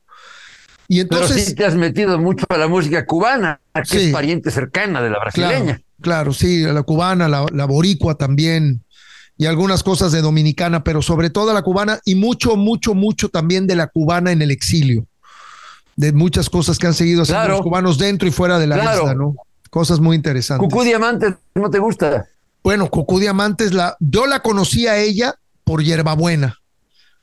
[0.87, 4.51] Y entonces, pero sí te has metido mucho a la música cubana, que es pariente
[4.51, 5.81] cercana de la brasileña.
[6.01, 8.83] Claro, sí, la cubana, la, la boricua también,
[9.37, 13.67] y algunas cosas de dominicana, pero sobre todo la cubana y mucho, mucho, mucho también
[13.67, 15.05] de la cubana en el exilio.
[15.95, 19.13] De muchas cosas que han seguido haciendo los cubanos dentro y fuera de la isla,
[19.13, 19.35] ¿no?
[19.69, 20.67] Cosas muy interesantes.
[20.67, 22.27] Cucú Diamantes, ¿no te gusta?
[22.63, 26.59] Bueno, Cucú Diamantes, la, yo la conocí a ella por Hierbabuena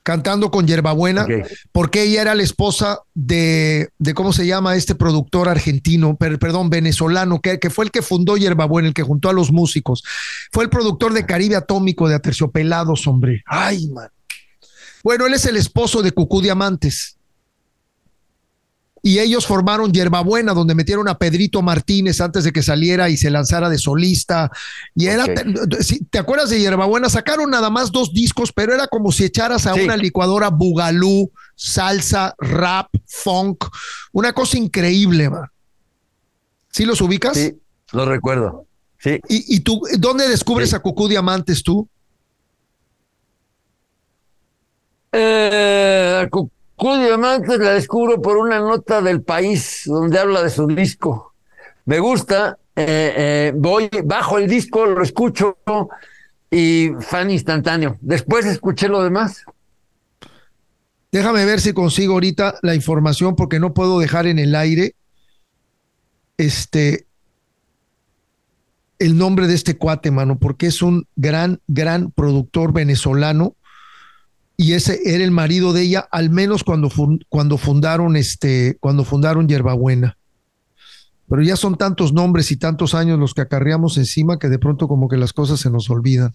[0.03, 1.27] cantando con Yerbabuena,
[1.71, 4.77] porque ella era la esposa de, de, ¿cómo se llama?
[4.77, 9.29] Este productor argentino, perdón, venezolano, que, que, fue el que fundó Yerbabuena, el que juntó
[9.29, 10.03] a los músicos.
[10.51, 13.43] Fue el productor de Caribe Atómico de Aterciopelados, hombre.
[13.47, 14.09] Ay, man.
[15.05, 17.17] Bueno, él es el esposo de Cucú Diamantes
[19.05, 23.31] y ellos formaron Yerbabuena, donde metieron a Pedrito Martínez antes de que saliera y se
[23.31, 24.51] lanzara de solista.
[24.95, 25.25] Y era,
[26.11, 27.09] te, acuerdas de Yerbabuena?
[27.09, 32.37] Sacaron nada más dos discos, pero era como si echaras a una licuadora bugalú, salsa,
[32.39, 33.65] rap, funk,
[34.13, 35.49] una cosa increíble, man.
[36.71, 37.37] ¿Sí los ubicas?
[37.37, 37.59] Sí,
[37.91, 38.67] lo recuerdo.
[38.99, 39.21] Sí.
[39.29, 41.89] ¿Y, tú, dónde descubres a Cucú Diamantes tú?
[45.11, 46.29] Eh,
[46.83, 51.33] Cucuy Diamantes la descubro por una nota del país donde habla de su disco.
[51.85, 55.59] Me gusta, eh, eh, voy, bajo el disco, lo escucho
[56.51, 57.99] y fan instantáneo.
[58.01, 59.45] Después escuché lo demás.
[61.13, 64.97] Déjame ver si consigo ahorita la información porque no puedo dejar en el aire
[66.37, 67.07] este
[68.99, 73.55] el nombre de este cuate, mano, porque es un gran, gran productor venezolano
[74.57, 76.91] y ese era el marido de ella, al menos cuando,
[77.29, 80.17] cuando fundaron este, cuando fundaron Yerbabuena.
[81.29, 84.87] Pero ya son tantos nombres y tantos años los que acarreamos encima que de pronto
[84.87, 86.35] como que las cosas se nos olvidan.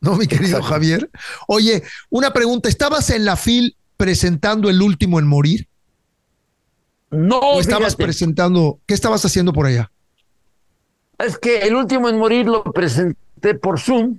[0.00, 1.10] ¿No, mi querido Javier?
[1.46, 5.68] Oye, una pregunta, ¿estabas en la FIL presentando El último en morir?
[7.10, 9.92] No, ¿O estabas presentando, qué estabas haciendo por allá?
[11.18, 14.18] Es que El último en morir lo presenté por Zoom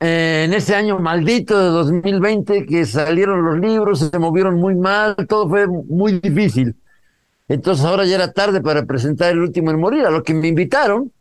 [0.00, 5.14] eh, en ese año maldito de 2020 que salieron los libros, se movieron muy mal,
[5.28, 6.74] todo fue muy difícil.
[7.48, 10.48] Entonces ahora ya era tarde para presentar el último en morir, a lo que me
[10.48, 11.12] invitaron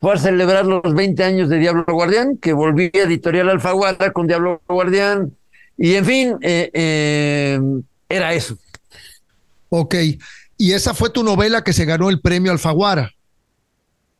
[0.00, 4.26] fue a celebrar los 20 años de Diablo Guardián, que volví a editorial Alfaguara con
[4.26, 5.36] Diablo Guardián,
[5.76, 7.60] y en fin, eh, eh,
[8.08, 8.56] era eso.
[9.68, 9.94] Ok,
[10.56, 13.12] y esa fue tu novela que se ganó el premio Alfaguara.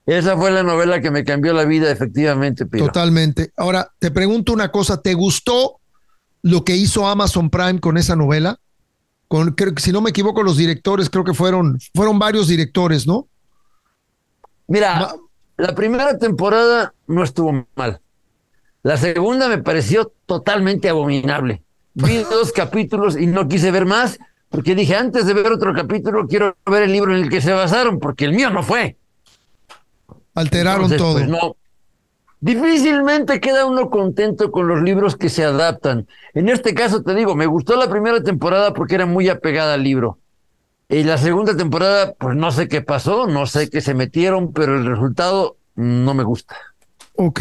[0.07, 2.67] Esa fue la novela que me cambió la vida, efectivamente.
[2.67, 3.53] Totalmente.
[3.57, 5.81] Ahora, te pregunto una cosa, ¿te gustó
[6.43, 8.59] lo que hizo Amazon Prime con esa novela?
[9.29, 13.29] Con, si no me equivoco, los directores, creo que fueron, fueron varios directores, ¿no?
[14.67, 15.15] Mira,
[15.57, 18.01] la primera temporada no estuvo mal.
[18.83, 21.62] La segunda me pareció totalmente abominable.
[21.95, 26.27] Vi dos capítulos y no quise ver más, porque dije, antes de ver otro capítulo,
[26.27, 28.99] quiero ver el libro en el que se basaron, porque el mío no fue.
[30.35, 31.14] Alteraron todo.
[31.14, 31.57] Pues, no,
[32.40, 36.09] difícilmente queda uno contento con los libros que se adaptan.
[36.35, 39.85] En este caso te digo, me gustó la primera temporada porque era muy apegada al
[39.85, 40.18] libro.
[40.88, 44.77] Y la segunda temporada, pues no sé qué pasó, no sé qué se metieron, pero
[44.77, 46.57] el resultado no me gusta.
[47.14, 47.40] Ok.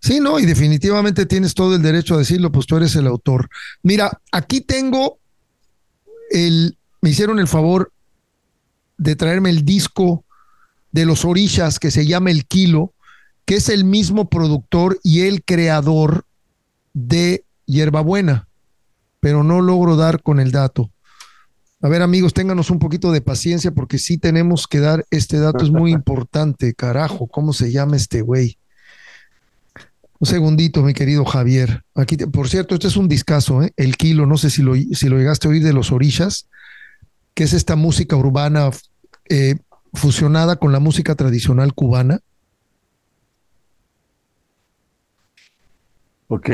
[0.00, 3.48] Sí, no, y definitivamente tienes todo el derecho a decirlo, pues tú eres el autor.
[3.82, 5.18] Mira, aquí tengo
[6.30, 7.92] el, me hicieron el favor
[8.98, 10.23] de traerme el disco
[10.94, 12.92] de los orishas que se llama El Kilo,
[13.44, 16.24] que es el mismo productor y el creador
[16.92, 18.46] de Hierbabuena,
[19.18, 20.92] pero no logro dar con el dato.
[21.80, 25.64] A ver, amigos, ténganos un poquito de paciencia porque sí tenemos que dar este dato,
[25.64, 28.56] es muy importante, carajo, ¿cómo se llama este güey?
[30.20, 31.82] Un segundito, mi querido Javier.
[31.96, 33.72] Aquí, por cierto, este es un discazo, ¿eh?
[33.76, 36.46] El Kilo, no sé si lo, si lo llegaste a oír de los orishas,
[37.34, 38.70] que es esta música urbana
[39.28, 39.56] eh,
[39.94, 42.20] fusionada con la música tradicional cubana?
[46.28, 46.50] Ok.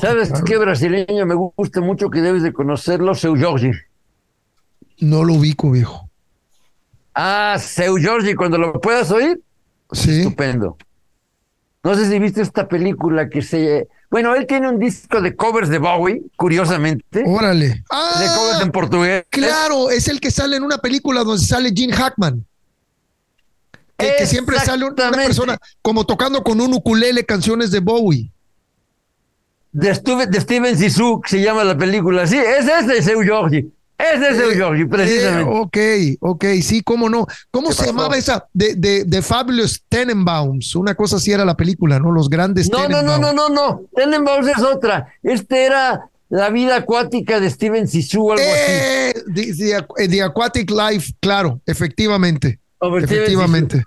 [0.00, 3.14] ¿Sabes qué brasileño me gusta mucho que debes de conocerlo?
[3.14, 3.72] Seu Jorge.
[5.00, 6.10] No lo ubico, viejo.
[7.14, 9.40] Ah, Seu Jorge, cuando lo puedas oír.
[9.92, 10.18] Sí.
[10.20, 10.76] Estupendo.
[11.84, 15.68] No sé si viste esta película que se bueno, él tiene un disco de covers
[15.68, 17.22] de Bowie, curiosamente.
[17.26, 17.68] Órale.
[17.68, 19.24] de covers en portugués.
[19.30, 22.44] Claro, es el que sale en una película donde sale Gene Hackman.
[23.98, 28.30] que siempre sale una persona como tocando con un ukulele canciones de Bowie.
[29.72, 29.92] De,
[30.28, 32.26] de Steven Sisu, que se llama la película.
[32.26, 33.66] Sí, es ese, Seu Jorge.
[33.98, 35.50] Ese es el Georgie, eh, precisamente.
[35.50, 37.26] Eh, ok, ok, sí, cómo no.
[37.50, 38.46] ¿Cómo se llamaba esa?
[38.52, 40.76] De, de, de, Fabulous Tenenbaums.
[40.76, 42.12] Una cosa así era la película, ¿no?
[42.12, 43.82] Los grandes no, No, no, no, no, no.
[43.94, 45.12] Tenenbaums es otra.
[45.24, 50.08] Este era La vida acuática de Steven Sisu, algo eh, así.
[50.08, 52.60] The, Aquatic Life, claro, efectivamente.
[52.80, 53.82] efectivamente.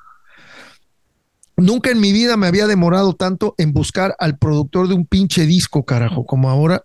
[1.56, 5.45] Nunca en mi vida me había demorado tanto en buscar al productor de un pinche
[5.45, 6.84] disco, carajo, como ahora.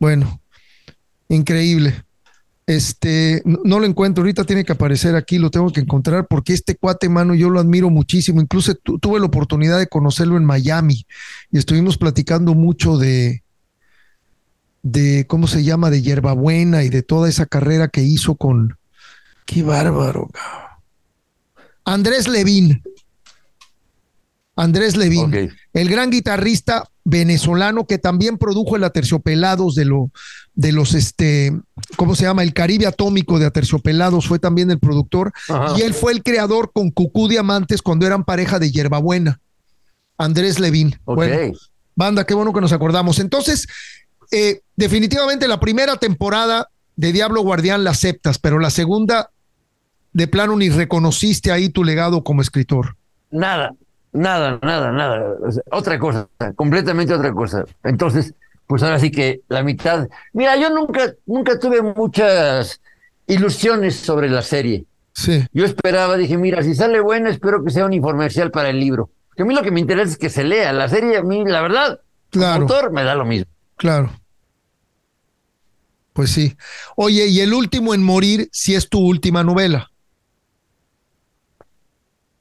[0.00, 0.40] Bueno,
[1.28, 2.04] Increíble.
[2.66, 6.74] Este, no, lo encuentro, ahorita tiene que aparecer aquí, lo tengo que encontrar porque este
[6.74, 8.40] cuate, mano, yo lo admiro muchísimo.
[8.40, 11.06] Incluso tuve la oportunidad de conocerlo en Miami
[11.52, 13.44] y estuvimos platicando mucho de,
[14.82, 15.90] de, ¿cómo se llama?
[15.90, 18.76] De hierbabuena y de toda esa carrera que hizo con...
[19.44, 20.28] Qué bárbaro.
[21.84, 22.82] Andrés Levín.
[24.56, 30.10] Andrés Levín, el gran guitarrista venezolano que también produjo el Aterciopelados de, lo,
[30.54, 31.56] de los, este,
[31.94, 32.42] ¿cómo se llama?
[32.42, 35.32] El Caribe Atómico de Aterciopelados fue también el productor
[35.78, 39.38] y él fue el creador con Cucú Diamantes cuando eran pareja de Hierbabuena.
[40.18, 40.98] Andrés Levín.
[41.04, 41.56] Bueno,
[41.94, 43.20] banda, qué bueno que nos acordamos.
[43.20, 43.68] Entonces,
[44.32, 49.30] eh, definitivamente la primera temporada de Diablo Guardián la aceptas, pero la segunda,
[50.12, 52.96] de plano, ni reconociste ahí tu legado como escritor.
[53.30, 53.76] Nada,
[54.16, 55.36] Nada, nada, nada.
[55.70, 57.64] Otra cosa, completamente otra cosa.
[57.84, 58.34] Entonces,
[58.66, 60.08] pues ahora sí que la mitad.
[60.32, 62.80] Mira, yo nunca, nunca tuve muchas
[63.26, 64.86] ilusiones sobre la serie.
[65.12, 65.44] Sí.
[65.52, 69.10] Yo esperaba, dije, mira, si sale buena, espero que sea un informercial para el libro.
[69.36, 70.72] Que a mí lo que me interesa es que se lea.
[70.72, 72.00] La serie, a mí, la verdad,
[72.30, 72.62] Claro.
[72.62, 73.50] autor, me da lo mismo.
[73.76, 74.10] Claro.
[76.12, 76.56] Pues sí.
[76.96, 79.90] Oye, y el último en morir, si es tu última novela.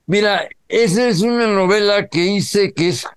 [0.08, 3.08] Mira, esa es una novela que hice que es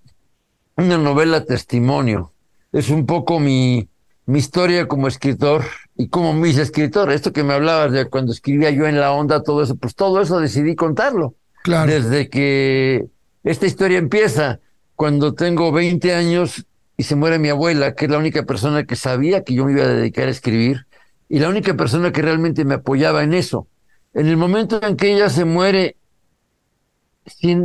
[0.77, 2.33] una novela testimonio.
[2.73, 3.89] Es un poco mi,
[4.27, 5.65] mi historia como escritor
[5.97, 7.11] y como mis escritor.
[7.11, 10.21] Esto que me hablabas de cuando escribía yo en la onda, todo eso, pues todo
[10.23, 11.35] eso decidí contarlo.
[11.63, 11.91] Claro.
[11.91, 13.07] Desde que
[13.45, 14.61] esta historia empieza,
[14.95, 16.67] cuando tengo 20 años
[16.97, 19.73] y se muere mi abuela, que es la única persona que sabía que yo me
[19.73, 20.87] iba a dedicar a escribir
[21.29, 23.69] y la única persona que realmente me apoyaba en eso.
[24.15, 25.97] En el momento en que ella se muere,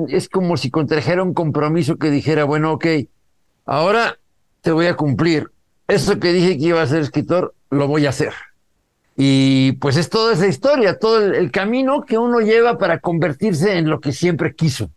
[0.10, 2.86] es como si contrajera un compromiso que dijera, bueno, ok,
[3.66, 4.18] ahora
[4.62, 5.52] te voy a cumplir.
[5.88, 8.34] Eso que dije que iba a ser escritor, lo voy a hacer.
[9.16, 13.78] Y pues es toda esa historia, todo el, el camino que uno lleva para convertirse
[13.78, 14.90] en lo que siempre quiso.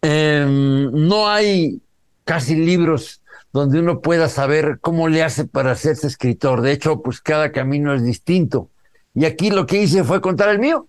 [0.00, 1.80] Em, no hay
[2.24, 3.20] casi libros
[3.52, 6.60] donde uno pueda saber cómo le hace para hacerse escritor.
[6.60, 8.70] De hecho, pues cada camino es distinto.
[9.14, 10.86] Y aquí lo que hice fue contar el mío.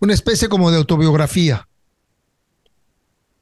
[0.00, 1.66] Una especie como de autobiografía.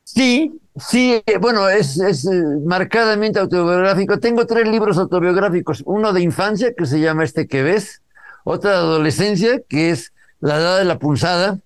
[0.05, 4.19] Sí, sí, eh, bueno, es, es eh, marcadamente autobiográfico.
[4.19, 8.03] Tengo tres libros autobiográficos, uno de infancia que se llama Este que ves,
[8.45, 11.59] otra de adolescencia que es La edad de la punzada,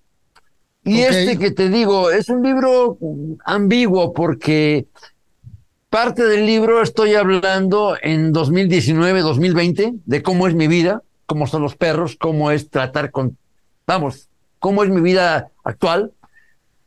[0.83, 2.97] y este que te digo es un libro
[3.45, 4.87] ambiguo porque
[5.89, 11.61] parte del libro estoy hablando en 2019, 2020 de cómo es mi vida, cómo son
[11.61, 13.37] los perros, cómo es tratar con,
[13.85, 14.27] vamos,
[14.61, 16.13] cómo es mi vida actual.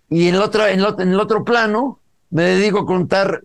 [0.09, 2.01] Y en el otro, en el otro- plano
[2.31, 3.43] me dedico a contar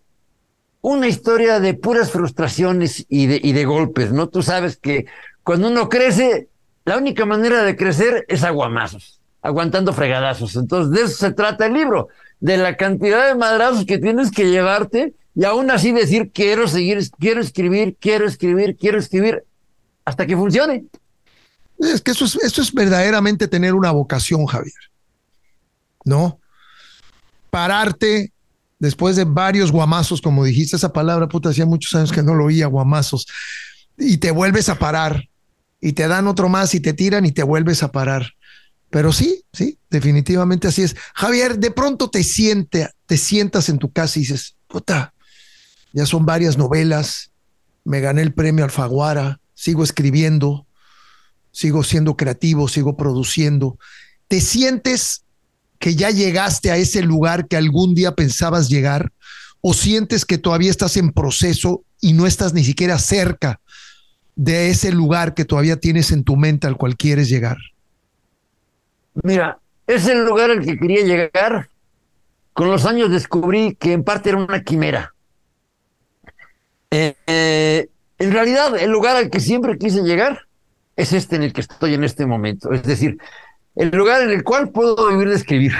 [0.81, 4.29] una historia de puras frustraciones y de, y de golpes, ¿no?
[4.29, 5.05] Tú sabes que
[5.43, 6.47] cuando uno crece,
[6.85, 10.55] la única manera de crecer es aguamazos, aguantando fregadazos.
[10.55, 12.07] Entonces, de eso se trata el libro,
[12.39, 16.99] de la cantidad de madrazos que tienes que llevarte y aún así decir, quiero seguir,
[17.19, 19.43] quiero escribir, quiero escribir, quiero escribir,
[20.05, 20.85] hasta que funcione.
[21.79, 24.73] Es que eso es, es verdaderamente tener una vocación, Javier.
[26.05, 26.39] ¿No?
[27.49, 28.31] Pararte
[28.79, 32.45] después de varios guamazos, como dijiste esa palabra, puta, hacía muchos años que no lo
[32.45, 33.27] oía, guamazos,
[33.97, 35.29] y te vuelves a parar,
[35.81, 38.33] y te dan otro más, y te tiran, y te vuelves a parar.
[38.89, 40.95] Pero sí, sí, definitivamente así es.
[41.13, 45.13] Javier, de pronto te siente, te sientas en tu casa y dices, puta,
[45.93, 47.31] ya son varias novelas,
[47.83, 50.65] me gané el premio Alfaguara, sigo escribiendo,
[51.59, 53.77] sigo siendo creativo, sigo produciendo.
[54.29, 55.25] ¿Te sientes
[55.77, 59.11] que ya llegaste a ese lugar que algún día pensabas llegar?
[59.59, 63.59] ¿O sientes que todavía estás en proceso y no estás ni siquiera cerca
[64.37, 67.57] de ese lugar que todavía tienes en tu mente al cual quieres llegar?
[69.21, 71.67] Mira, es el lugar al que quería llegar.
[72.53, 75.13] Con los años descubrí que en parte era una quimera.
[76.89, 80.47] Eh, eh, en realidad, el lugar al que siempre quise llegar
[80.99, 82.73] es este en el que estoy en este momento.
[82.73, 83.17] Es decir,
[83.75, 85.71] el lugar en el cual puedo vivir de escribir.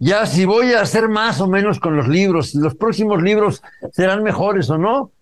[0.00, 3.62] Ya si voy a hacer más o menos con los libros, los próximos libros
[3.92, 5.12] serán mejores o no,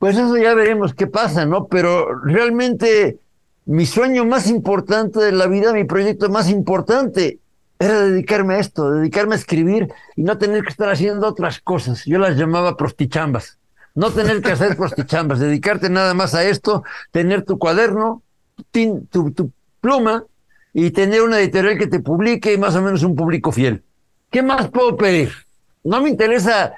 [0.00, 1.68] pues eso ya veremos qué pasa, ¿no?
[1.68, 3.18] Pero realmente
[3.64, 7.38] mi sueño más importante de la vida, mi proyecto más importante,
[7.78, 12.04] era dedicarme a esto, dedicarme a escribir y no tener que estar haciendo otras cosas.
[12.06, 13.59] Yo las llamaba prostichambas.
[14.00, 18.22] No tener que hacer prostichambas, dedicarte nada más a esto, tener tu cuaderno,
[18.70, 20.24] tu, pluma
[20.72, 23.82] y tener una editorial que te publique y más o menos un público fiel.
[24.30, 25.32] ¿Qué más puedo pedir?
[25.84, 26.72] No me interesa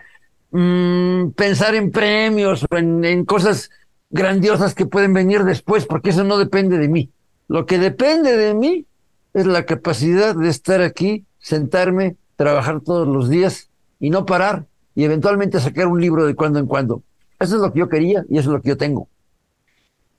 [0.51, 3.71] mm, pensar en premios o en cosas
[4.11, 7.09] grandiosas que pueden venir después, porque eso no depende de mí.
[7.47, 8.85] Lo que depende de mí
[9.33, 13.71] es la capacidad de estar aquí, sentarme, trabajar todos los días
[14.01, 14.67] y no parar
[14.97, 17.05] y eventualmente sacar un libro de cuando en cuando.
[17.43, 19.09] Eso es lo que yo quería y eso es lo que yo tengo.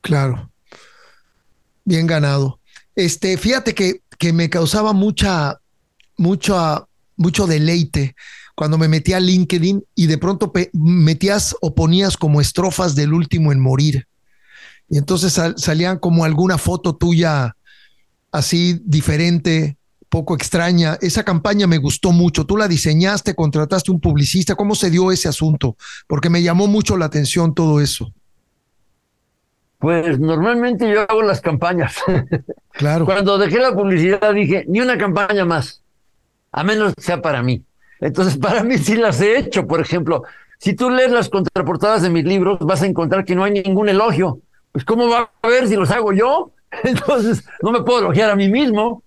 [0.01, 0.49] Claro.
[1.86, 2.59] Bien ganado.
[2.95, 5.59] Este, fíjate que, que me causaba mucha,
[6.17, 8.15] mucha, mucho deleite
[8.55, 13.51] cuando me metí a LinkedIn y de pronto metías o ponías como estrofas del último
[13.51, 14.07] en morir.
[14.89, 17.55] Y entonces sal- salían como alguna foto tuya
[18.32, 19.78] así diferente,
[20.14, 20.95] poco extraña.
[21.01, 22.45] Esa campaña me gustó mucho.
[22.45, 24.53] Tú la diseñaste, contrataste un publicista.
[24.53, 25.76] ¿Cómo se dio ese asunto?
[26.05, 28.14] Porque me llamó mucho la atención todo eso.
[29.80, 31.95] Pues normalmente yo hago las campañas.
[32.76, 33.05] Claro.
[33.05, 35.84] Cuando dejé la publicidad dije, ni una campaña más,
[36.51, 37.64] a menos que sea para mí.
[37.99, 39.68] Entonces, para mí sí las he hecho.
[39.68, 40.24] Por ejemplo,
[40.57, 43.89] Si tú lees las contraportadas de mis libros, vas a encontrar que no hay ningún
[43.89, 44.39] elogio.
[44.72, 46.51] Pues ¿cómo va a ver si los hago yo?
[46.84, 49.03] Entonces, no me puedo elogiar a mí mismo.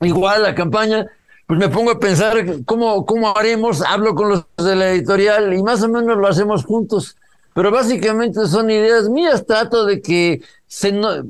[0.00, 1.06] Igual la campaña,
[1.46, 5.62] pues me pongo a pensar cómo, cómo haremos, hablo con los de la editorial y
[5.62, 7.16] más o menos lo hacemos juntos.
[7.54, 11.24] Pero básicamente son ideas mías, trato de que se no,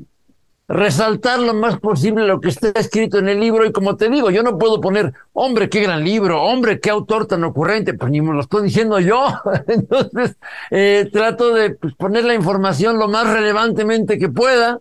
[0.69, 4.29] resaltar lo más posible lo que está escrito en el libro y como te digo,
[4.29, 8.21] yo no puedo poner, hombre, qué gran libro, hombre, qué autor tan ocurrente, pues ni
[8.21, 9.29] me lo estoy diciendo yo.
[9.67, 10.37] Entonces,
[10.69, 14.79] eh, trato de pues, poner la información lo más relevantemente que pueda.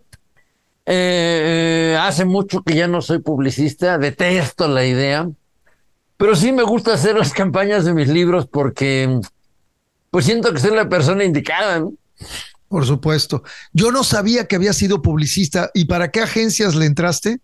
[0.90, 5.28] Eh, hace mucho que ya no soy publicista, detesto la idea,
[6.16, 9.20] pero sí me gusta hacer las campañas de mis libros porque
[10.10, 11.80] pues siento que soy la persona indicada.
[11.80, 11.92] ¿no?
[12.68, 13.42] Por supuesto.
[13.74, 15.70] Yo no sabía que había sido publicista.
[15.74, 17.40] ¿Y para qué agencias le entraste?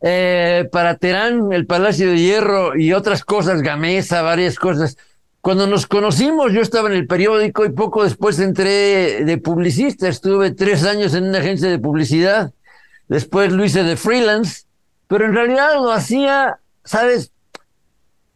[0.00, 4.96] Eh, para Terán, el Palacio de Hierro y otras cosas, Gamesa, varias cosas.
[5.40, 10.08] Cuando nos conocimos, yo estaba en el periódico y poco después entré de publicista.
[10.08, 12.52] Estuve tres años en una agencia de publicidad.
[13.08, 14.64] Después lo hice de freelance,
[15.08, 17.32] pero en realidad lo hacía, ¿sabes?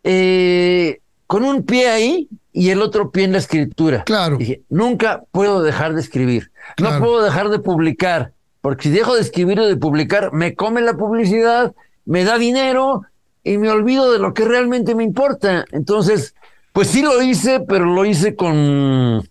[0.03, 4.05] Eh, con un pie ahí y el otro pie en la escritura.
[4.05, 4.39] Claro.
[4.39, 6.51] Dije, nunca puedo dejar de escribir.
[6.81, 8.33] No puedo dejar de publicar,
[8.63, 11.75] porque si dejo de escribir o de publicar, me come la publicidad,
[12.07, 13.03] me da dinero
[13.43, 15.67] y me olvido de lo que realmente me importa.
[15.73, 16.35] Entonces,
[16.75, 19.23] pues sí lo hice, pero lo hice con,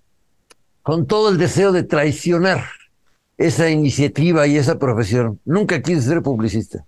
[0.81, 2.63] con todo el deseo de traicionar
[3.37, 5.41] esa iniciativa y esa profesión.
[5.43, 6.85] Nunca quise ser publicista.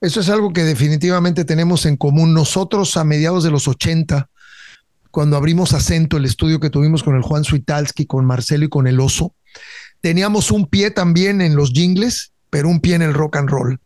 [0.00, 2.32] Eso es algo que definitivamente tenemos en común.
[2.32, 4.30] Nosotros a mediados de los 80
[5.10, 8.86] cuando abrimos acento, el estudio que tuvimos con el Juan Suitalski, con Marcelo y con
[8.86, 9.34] el Oso,
[10.00, 13.78] teníamos un pie también en los jingles, pero un pie en el rock and roll.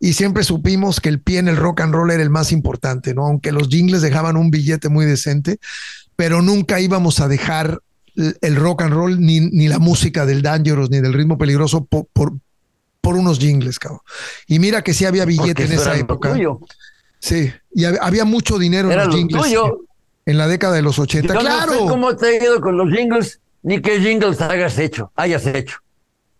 [0.00, 3.14] Y siempre supimos que el pie en el rock and roll era el más importante,
[3.14, 3.26] ¿no?
[3.26, 5.58] Aunque los jingles dejaban un billete muy decente,
[6.14, 7.80] pero nunca íbamos a dejar
[8.14, 12.06] el rock and roll ni, ni la música del Dangerous ni del ritmo peligroso por,
[12.12, 12.32] por,
[13.02, 14.00] unos jingles, cabrón.
[14.46, 16.36] Y mira que sí había billete en esa época.
[17.20, 19.54] Sí, y había mucho dinero en los jingles
[20.26, 21.34] en la década de los 80.
[21.38, 21.72] claro.
[21.72, 25.46] No sé cómo te ha ido con los jingles, ni qué jingles hayas hecho, hayas
[25.46, 25.78] hecho.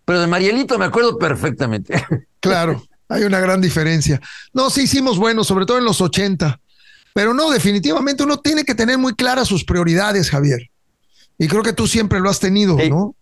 [0.05, 2.05] Pero de Marielito me acuerdo perfectamente.
[2.41, 4.21] Claro, hay una gran diferencia.
[4.53, 6.61] No, sí hicimos bueno, sobre todo en los 80.
[7.15, 10.71] Pero no, definitivamente uno tiene que tener muy claras sus prioridades, Javier.
[11.39, 13.15] Y creo que tú siempre lo has tenido, ¿no?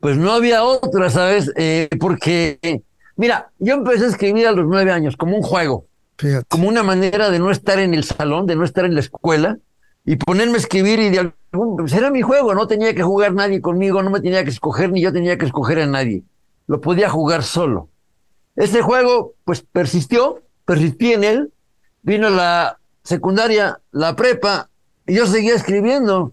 [0.00, 1.52] Pues no había otra, ¿sabes?
[1.56, 2.82] Eh, porque,
[3.16, 5.86] mira, yo empecé a escribir a los nueve años como un juego
[6.48, 9.58] como una manera de no estar en el salón, de no estar en la escuela
[10.04, 13.60] y ponerme a escribir y de pues era mi juego, no tenía que jugar nadie
[13.60, 16.22] conmigo, no me tenía que escoger ni yo tenía que escoger a nadie,
[16.66, 17.88] lo podía jugar solo.
[18.56, 21.52] Este juego pues persistió, persistí en él,
[22.02, 24.68] vino la secundaria, la prepa,
[25.06, 26.32] y yo seguía escribiendo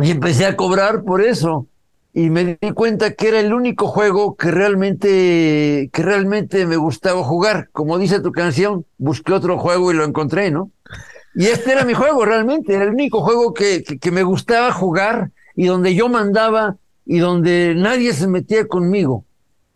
[0.00, 1.68] y empecé a cobrar por eso
[2.12, 7.22] y me di cuenta que era el único juego que realmente, que realmente me gustaba
[7.22, 7.68] jugar.
[7.70, 10.72] Como dice tu canción, busqué otro juego y lo encontré, ¿no?
[11.34, 15.30] Y este era mi juego realmente, era el único juego que, que, me gustaba jugar
[15.54, 16.76] y donde yo mandaba
[17.06, 19.24] y donde nadie se metía conmigo.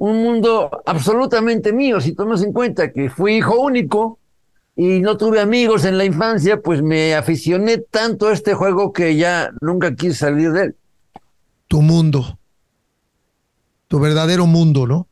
[0.02, 4.18] Un mundo absolutamente mío, si tomas en cuenta que fui hijo único
[4.74, 9.16] y no tuve amigos en la infancia, pues me aficioné tanto a este juego que
[9.16, 10.76] ya nunca quise salir de él
[11.72, 12.38] tu mundo,
[13.88, 15.08] tu verdadero mundo, ¿no?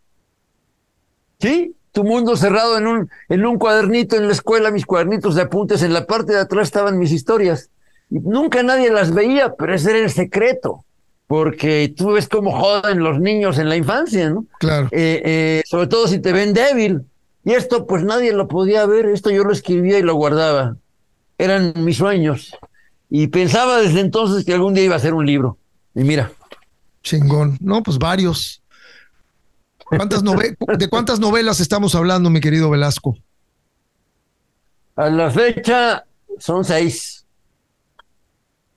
[1.38, 5.40] Sí, tu mundo cerrado en un, en un cuadernito en la escuela, mis cuadernitos de
[5.40, 7.70] apuntes, en la parte de atrás estaban mis historias.
[8.10, 10.84] Y nunca nadie las veía, pero ese era el secreto,
[11.30, 14.46] porque tú ves cómo joden los niños en la infancia, ¿no?
[14.58, 14.88] Claro.
[14.90, 17.02] Eh, eh, sobre todo si te ven débil.
[17.44, 20.76] Y esto, pues nadie lo podía ver, esto yo lo escribía y lo guardaba.
[21.38, 22.50] Eran mis sueños.
[23.08, 25.56] Y pensaba desde entonces que algún día iba a ser un libro.
[25.94, 26.32] Y mira.
[27.04, 27.56] Chingón.
[27.60, 28.60] No, pues varios.
[29.84, 33.16] ¿Cuántas ¿De cuántas novelas estamos hablando, mi querido Velasco?
[34.96, 36.04] A la fecha
[36.40, 37.19] son seis.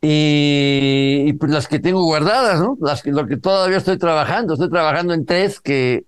[0.05, 2.77] Y, pues las que tengo guardadas, ¿no?
[2.81, 4.53] Las que, lo que todavía estoy trabajando.
[4.53, 6.05] Estoy trabajando en tres, que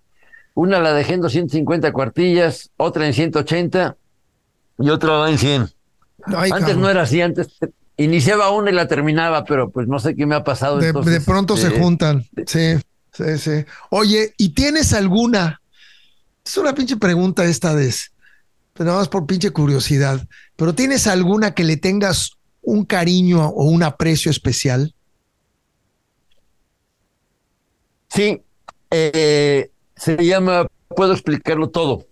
[0.54, 3.96] una la dejé en 250 cuartillas, otra en 180
[4.80, 5.70] y otra va en 100.
[6.52, 7.48] antes no era así, antes
[7.98, 10.80] Iniciaba una y la terminaba, pero pues no sé qué me ha pasado.
[10.80, 12.26] De, de pronto se juntan.
[12.46, 12.76] Sí,
[13.14, 13.66] sí, sí.
[13.90, 15.62] Oye, ¿y tienes alguna?
[16.44, 18.12] Es una pinche pregunta esta vez,
[18.74, 20.28] pero nada más por pinche curiosidad.
[20.58, 22.32] Pero ¿tienes alguna que le tengas
[22.66, 24.94] un cariño o un aprecio especial?
[28.10, 28.42] Sí,
[28.92, 32.08] eh, se llama, puedo explicarlo todo.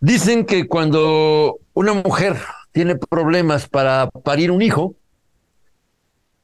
[0.00, 2.36] Dicen que cuando una mujer
[2.72, 4.94] tiene problemas para parir un hijo,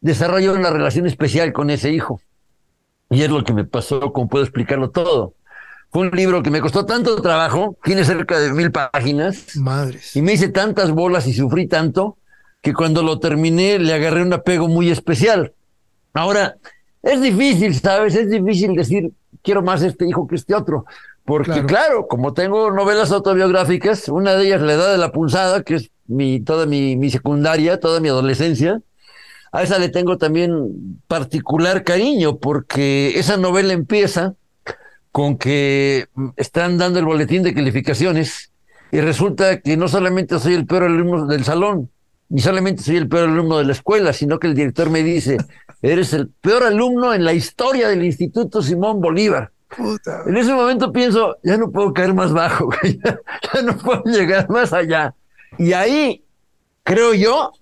[0.01, 2.21] desarrolla una relación especial con ese hijo.
[3.11, 5.35] Y es lo que me pasó, como puedo explicarlo todo.
[5.91, 9.57] Fue un libro que me costó tanto trabajo, tiene cerca de mil páginas.
[9.57, 10.17] Madres.
[10.17, 12.19] Y me hice tantas bolas y sufrí tanto
[12.65, 15.53] que cuando lo terminé le agarré un apego muy especial.
[16.15, 16.57] Ahora,
[17.03, 18.15] es difícil, ¿sabes?
[18.15, 19.13] Es difícil decir,
[19.43, 20.87] quiero más este hijo que este otro.
[21.27, 22.07] Porque claro.
[22.09, 26.41] como tengo novelas autobiográficas, una de ellas La Edad de la Punzada, que es mi,
[26.41, 28.81] toda mi, mi secundaria, toda mi adolescencia,
[29.53, 34.37] a esa le tengo también particular cariño, porque esa novela empieza
[35.13, 36.07] con que
[36.37, 38.53] están dando el boletín de calificaciones
[38.91, 41.91] y resulta que no solamente soy el peor alumno del salón,
[42.29, 45.39] ni solamente soy el peor alumno de la escuela, sino que el director me dice,
[45.83, 49.53] eres el peor alumno en la historia del Instituto Simón Bolívar.
[50.27, 53.19] En ese momento pienso, ya no puedo caer más bajo, ya,
[53.53, 55.15] ya no puedo llegar más allá.
[55.59, 56.25] Y ahí,
[56.83, 57.53] creo yo,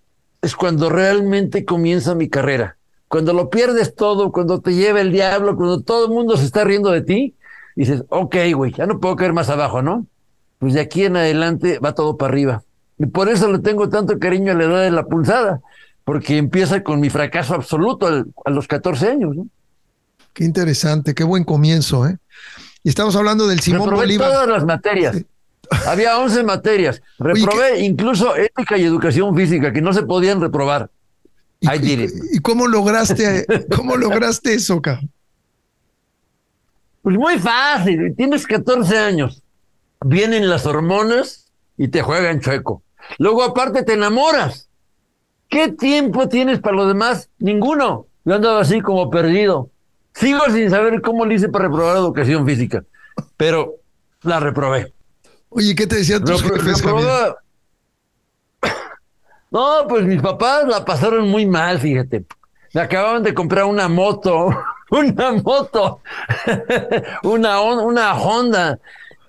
[0.40, 2.76] es cuando realmente comienza mi carrera.
[3.08, 6.64] Cuando lo pierdes todo, cuando te lleva el diablo, cuando todo el mundo se está
[6.64, 7.34] riendo de ti,
[7.76, 10.06] dices, ok, güey, ya no puedo caer más abajo, ¿no?
[10.58, 12.62] Pues de aquí en adelante va todo para arriba.
[13.02, 15.60] Y por eso le tengo tanto cariño a la edad de la pulsada,
[16.04, 19.46] porque empieza con mi fracaso absoluto a los 14 años, ¿no?
[20.32, 22.16] Qué interesante, qué buen comienzo, ¿eh?
[22.84, 24.30] Y estamos hablando del Simón Reprobé Bolívar.
[24.30, 25.16] todas las materias.
[25.88, 27.02] Había 11 materias.
[27.18, 30.88] Reprobé incluso ética y educación física, que no se podían reprobar.
[31.58, 33.46] ¿Y, y, ¿y cómo lograste,
[33.76, 35.10] cómo lograste eso, cabrón?
[37.02, 38.14] Pues muy fácil.
[38.16, 39.42] Tienes 14 años.
[40.04, 42.80] Vienen las hormonas y te juegan chueco.
[43.18, 44.68] Luego, aparte, te enamoras.
[45.48, 47.28] ¿Qué tiempo tienes para lo demás?
[47.38, 48.06] Ninguno.
[48.24, 49.68] Yo andaba así como perdido.
[50.14, 52.84] Sigo sin saber cómo le hice para reprobar educación física,
[53.36, 53.74] pero
[54.22, 54.92] la reprobé.
[55.48, 56.82] Oye, ¿qué te decían tus Repro- jefes?
[59.50, 62.24] No, pues mis papás la pasaron muy mal, fíjate.
[62.72, 64.48] Me acababan de comprar una moto,
[64.90, 66.00] una moto,
[67.22, 68.78] una, una Honda.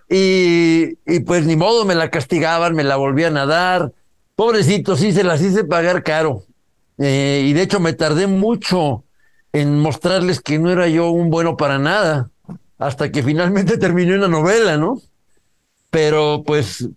[0.10, 3.92] Y, y pues ni modo, me la castigaban, me la volvían a dar.
[4.36, 6.44] Pobrecito, sí, se las hice pagar caro.
[6.98, 9.04] Eh, y de hecho me tardé mucho
[9.52, 12.30] en mostrarles que no era yo un bueno para nada,
[12.78, 15.00] hasta que finalmente terminé una novela, ¿no?
[15.90, 16.88] Pero pues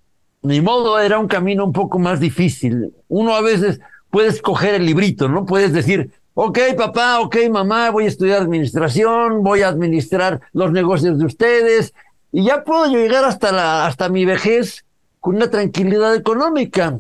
[0.43, 2.95] ni modo, era un camino un poco más difícil.
[3.09, 3.81] Uno a veces
[4.11, 5.45] puede escoger el librito, ¿no?
[5.45, 11.19] Puedes decir, ok, papá, ok, mamá, voy a estudiar administración, voy a administrar los negocios
[11.19, 11.95] de ustedes,
[12.37, 14.85] y ya puedo llegar hasta, la, hasta mi vejez
[15.21, 16.99] con una tranquilidad económica.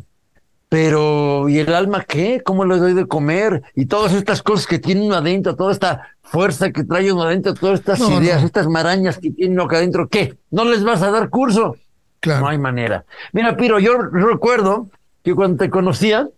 [0.70, 2.40] Pero, ¿y el alma qué?
[2.42, 3.62] ¿Cómo le doy de comer?
[3.74, 7.52] Y todas estas cosas que tiene uno adentro, toda esta fuerza que trae uno adentro,
[7.52, 8.46] todas estas No, ideas, no.
[8.46, 10.38] estas marañas que tiene uno acá adentro, ¿qué?
[10.50, 11.76] ¿No les vas a dar curso?
[12.20, 12.40] Claro.
[12.40, 13.04] No hay manera.
[13.34, 14.88] Mira, Piro, yo recuerdo
[15.22, 16.30] que cuando te conocía,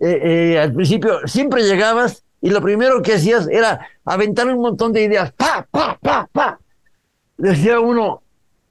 [0.00, 4.92] eh, eh, al principio siempre llegabas y lo primero que hacías era aventar un montón
[4.92, 5.30] de ideas.
[5.34, 6.58] ¡Pa, pa, pa, pa!
[7.36, 8.22] Decía uno,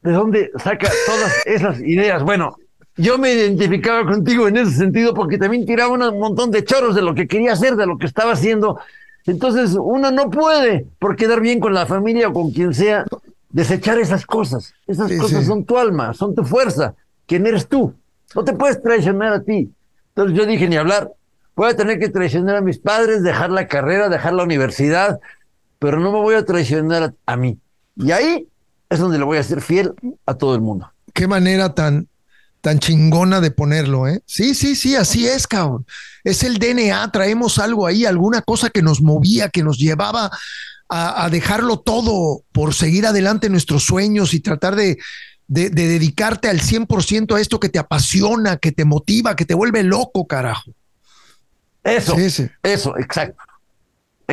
[0.02, 2.24] ¿de dónde saca todas esas ideas?
[2.24, 2.56] Bueno,
[2.96, 7.02] yo me identificaba contigo en ese sentido porque también tiraba un montón de choros de
[7.02, 8.80] lo que quería hacer, de lo que estaba haciendo.
[9.26, 13.06] Entonces, uno no puede, por quedar bien con la familia o con quien sea,
[13.50, 14.74] desechar esas cosas.
[14.88, 15.46] Esas Sí, cosas sí.
[15.46, 16.96] son tu alma, son tu fuerza.
[17.26, 17.94] ¿Quién eres tú?
[18.36, 19.72] No te puedes traicionar a ti.
[20.10, 21.12] Entonces yo dije, ni hablar.
[21.56, 25.20] Voy a tener que traicionar a mis padres, dejar la carrera, dejar la universidad,
[25.78, 27.58] pero no me voy a traicionar a, a mí.
[27.98, 28.48] Y ahí
[28.90, 29.94] es donde le voy a ser fiel
[30.26, 30.92] a todo el mundo.
[31.14, 32.08] Qué manera tan,
[32.62, 34.22] tan chingona de ponerlo, ¿eh?
[34.26, 35.86] Sí, sí, sí, así es, cabrón.
[36.24, 40.32] Es el DNA, traemos algo ahí, alguna cosa que nos movía, que nos llevaba
[40.90, 44.98] a, a dejarlo todo por seguir adelante nuestros sueños y tratar de,
[45.48, 49.54] de, de dedicarte al 100% a esto que te apasiona, que te motiva, que te
[49.54, 50.72] vuelve loco, carajo.
[51.84, 52.48] Eso, Sí, sí.
[52.64, 53.42] eso, exacto.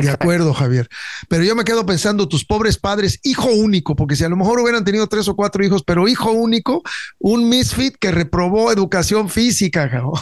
[0.03, 0.89] De acuerdo, Javier.
[1.29, 4.61] Pero yo me quedo pensando, tus pobres padres, hijo único, porque si a lo mejor
[4.61, 6.83] hubieran tenido tres o cuatro hijos, pero hijo único,
[7.19, 10.13] un misfit que reprobó educación física, cabrón.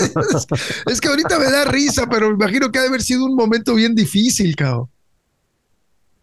[0.00, 0.46] es,
[0.86, 3.36] es que ahorita me da risa, pero me imagino que ha de haber sido un
[3.36, 4.88] momento bien difícil, cabrón.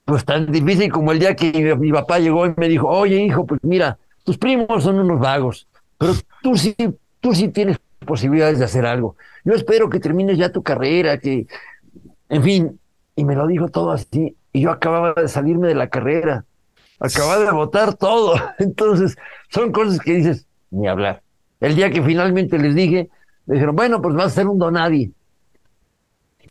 [0.05, 3.23] Pues tan difícil como el día que mi, mi papá llegó y me dijo, oye
[3.23, 5.67] hijo, pues mira, tus primos son unos vagos,
[5.97, 6.75] pero tú sí,
[7.19, 9.15] tú sí tienes posibilidades de hacer algo.
[9.45, 11.47] Yo espero que termines ya tu carrera, que,
[12.31, 12.79] en fin,
[13.13, 16.45] y me lo dijo todo así, y yo acababa de salirme de la carrera,
[16.97, 18.35] acababa de votar todo.
[18.59, 19.17] Entonces,
[19.49, 21.21] son cosas que dices, ni hablar.
[21.59, 23.09] El día que finalmente les dije,
[23.45, 25.11] me dijeron, bueno, pues vas a ser un donadie.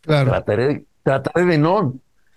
[0.03, 0.31] Claro.
[0.31, 1.95] Trataré, trataré de no.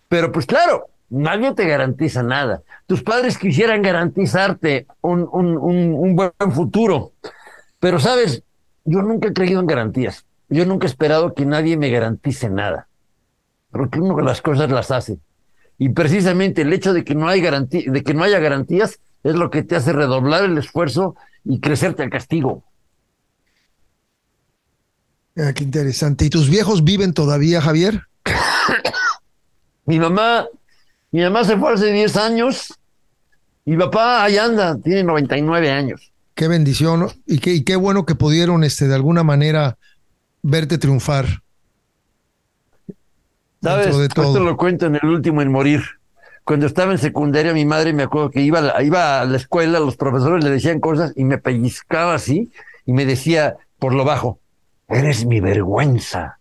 [0.07, 2.61] Pero pues claro, nadie te garantiza nada.
[2.87, 7.11] Tus padres quisieran garantizarte un, un, un, un buen futuro.
[7.79, 8.41] Pero sabes,
[8.85, 10.25] yo nunca he creído en garantías.
[10.47, 12.87] Yo nunca he esperado que nadie me garantice nada.
[13.73, 15.17] Porque uno las cosas las hace.
[15.77, 19.35] Y precisamente el hecho de que no hay garantía, de que no haya garantías es
[19.35, 22.63] lo que te hace redoblar el esfuerzo y crecerte al castigo.
[25.35, 26.25] Ah, qué interesante.
[26.25, 28.03] ¿Y tus viejos viven todavía, Javier?
[29.85, 30.45] mi mamá,
[31.11, 32.73] mi mamá se fue hace 10 años.
[33.65, 36.11] Mi papá ahí anda, tiene 99 años.
[36.35, 39.77] Qué bendición y qué, y qué bueno que pudieron este, de alguna manera
[40.43, 41.42] verte triunfar.
[43.63, 43.95] ¿Sabes?
[43.95, 45.81] Esto lo cuento en el último en morir.
[46.43, 49.95] Cuando estaba en secundaria, mi madre me acuerdo que iba, iba a la escuela, los
[49.95, 52.51] profesores le decían cosas y me pellizcaba así
[52.85, 54.39] y me decía por lo bajo,
[54.89, 56.39] eres mi vergüenza.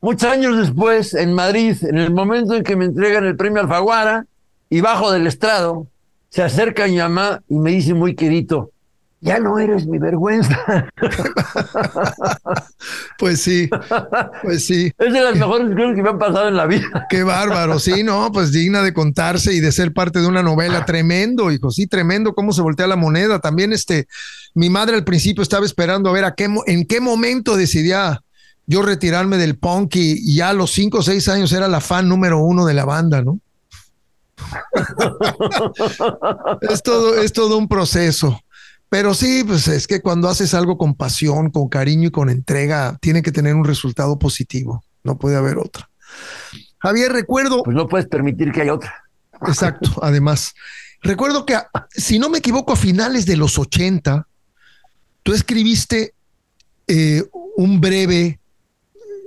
[0.00, 4.24] Muchos años después, en Madrid, en el momento en que me entregan el premio Alfaguara
[4.70, 5.88] y bajo del estrado,
[6.30, 8.70] se acerca mi mamá y me dice muy querido,
[9.20, 10.88] ya no eres mi vergüenza.
[13.18, 13.68] pues sí,
[14.42, 14.92] pues sí.
[14.96, 17.06] Es de las mejores cosas que me han pasado en la vida.
[17.10, 20.84] Qué bárbaro, sí, no, pues digna de contarse y de ser parte de una novela.
[20.84, 23.40] Tremendo, hijo, sí, tremendo cómo se voltea la moneda.
[23.40, 24.06] También este,
[24.54, 28.20] mi madre al principio estaba esperando a ver a qué, en qué momento decidía
[28.66, 32.08] yo retirarme del punk y, ya a los cinco o seis años era la fan
[32.08, 33.40] número uno de la banda, ¿no?
[36.60, 38.38] es, todo, es todo un proceso.
[38.88, 42.96] Pero sí, pues es que cuando haces algo con pasión, con cariño y con entrega,
[43.00, 44.82] tiene que tener un resultado positivo.
[45.04, 45.90] No puede haber otra.
[46.78, 47.62] Javier, recuerdo.
[47.62, 48.94] Pues no puedes permitir que haya otra.
[49.46, 50.54] Exacto, además.
[51.02, 51.56] Recuerdo que,
[51.90, 54.26] si no me equivoco, a finales de los 80,
[55.22, 56.14] tú escribiste
[56.86, 57.22] eh,
[57.56, 58.40] un breve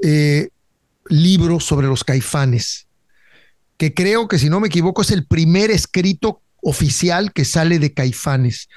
[0.04, 0.50] eh,
[1.08, 2.88] libro sobre los caifanes,
[3.78, 7.94] que creo que, si no me equivoco, es el primer escrito oficial que sale de
[7.94, 8.70] caifanes.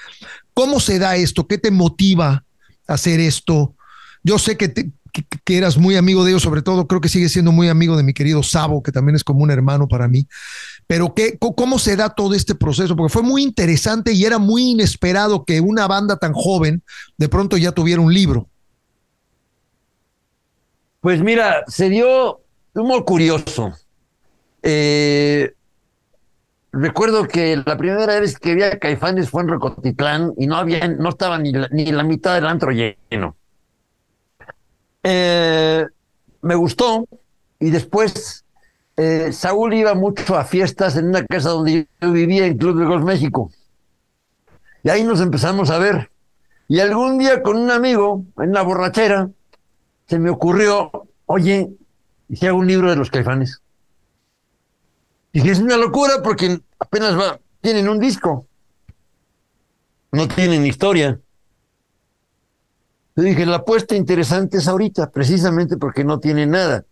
[0.55, 1.46] ¿Cómo se da esto?
[1.46, 2.44] ¿Qué te motiva
[2.86, 3.74] a hacer esto?
[4.22, 4.72] Yo sé que,
[5.46, 8.14] eras muy amigo de ellos, sobre todo creo que sigue siendo muy amigo de mi
[8.14, 10.26] querido Sabo, que también es como un hermano para mí.
[10.86, 12.96] Pero ¿qué, ¿cómo se da todo este proceso?
[12.96, 16.82] Porque fue muy interesante y era muy inesperado que una banda tan joven
[17.18, 18.48] de pronto ya tuviera un libro.
[21.00, 22.40] Pues mira, se dio
[22.74, 23.72] muy curioso.
[24.62, 25.52] Eh,
[26.76, 30.88] Recuerdo que la primera vez que vi a Caifanes fue en Recotitlán y no había,
[30.88, 33.36] no estaba ni la, ni la mitad del antro lleno.
[35.04, 35.86] Eh,
[36.42, 37.06] me gustó
[37.60, 38.44] y después
[38.96, 42.86] eh, Saúl iba mucho a fiestas en una casa donde yo vivía en Club de
[42.86, 43.52] Golf México.
[44.82, 46.10] Y ahí nos empezamos a ver.
[46.66, 49.30] Y algún día con un amigo en la borrachera
[50.08, 50.90] se me ocurrió,
[51.26, 51.70] oye,
[52.28, 53.62] ¿y si hago un libro de los caifanes?
[55.35, 58.47] Y es una locura porque apenas va, tienen un disco.
[60.12, 61.18] No tienen historia.
[63.16, 66.85] Yo dije, la apuesta interesante es ahorita, precisamente porque no tiene nada.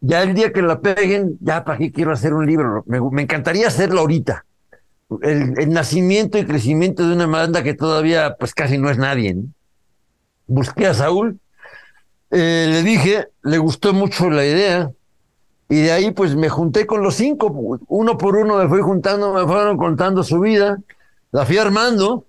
[0.00, 2.82] Ya el día que la peguen, ya para qué quiero hacer un libro.
[2.86, 4.44] Me, encantaría hacerlo ahorita.
[5.22, 9.36] El, nacimiento y crecimiento de una banda que todavía pues casi no es nadie.
[10.48, 11.38] Busqué a Saúl,
[12.32, 14.90] eh, le dije, le gustó mucho la idea,
[15.74, 19.32] y de ahí pues me junté con los cinco, uno por uno me fui juntando,
[19.32, 20.78] me fueron contando su vida,
[21.32, 22.26] la fui armando.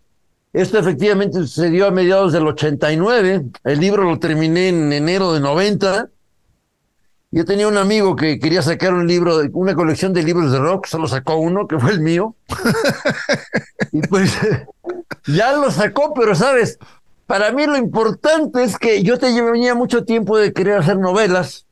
[0.51, 6.09] Esto efectivamente sucedió a mediados del 89, el libro lo terminé en enero de 90.
[7.29, 10.87] Yo tenía un amigo que quería sacar un libro, una colección de libros de rock,
[10.87, 12.33] solo sacó uno, que fue el mío.
[13.91, 14.35] y pues
[15.27, 16.79] ya lo sacó, pero sabes,
[17.27, 21.64] para mí lo importante es que yo te venía mucho tiempo de querer hacer novelas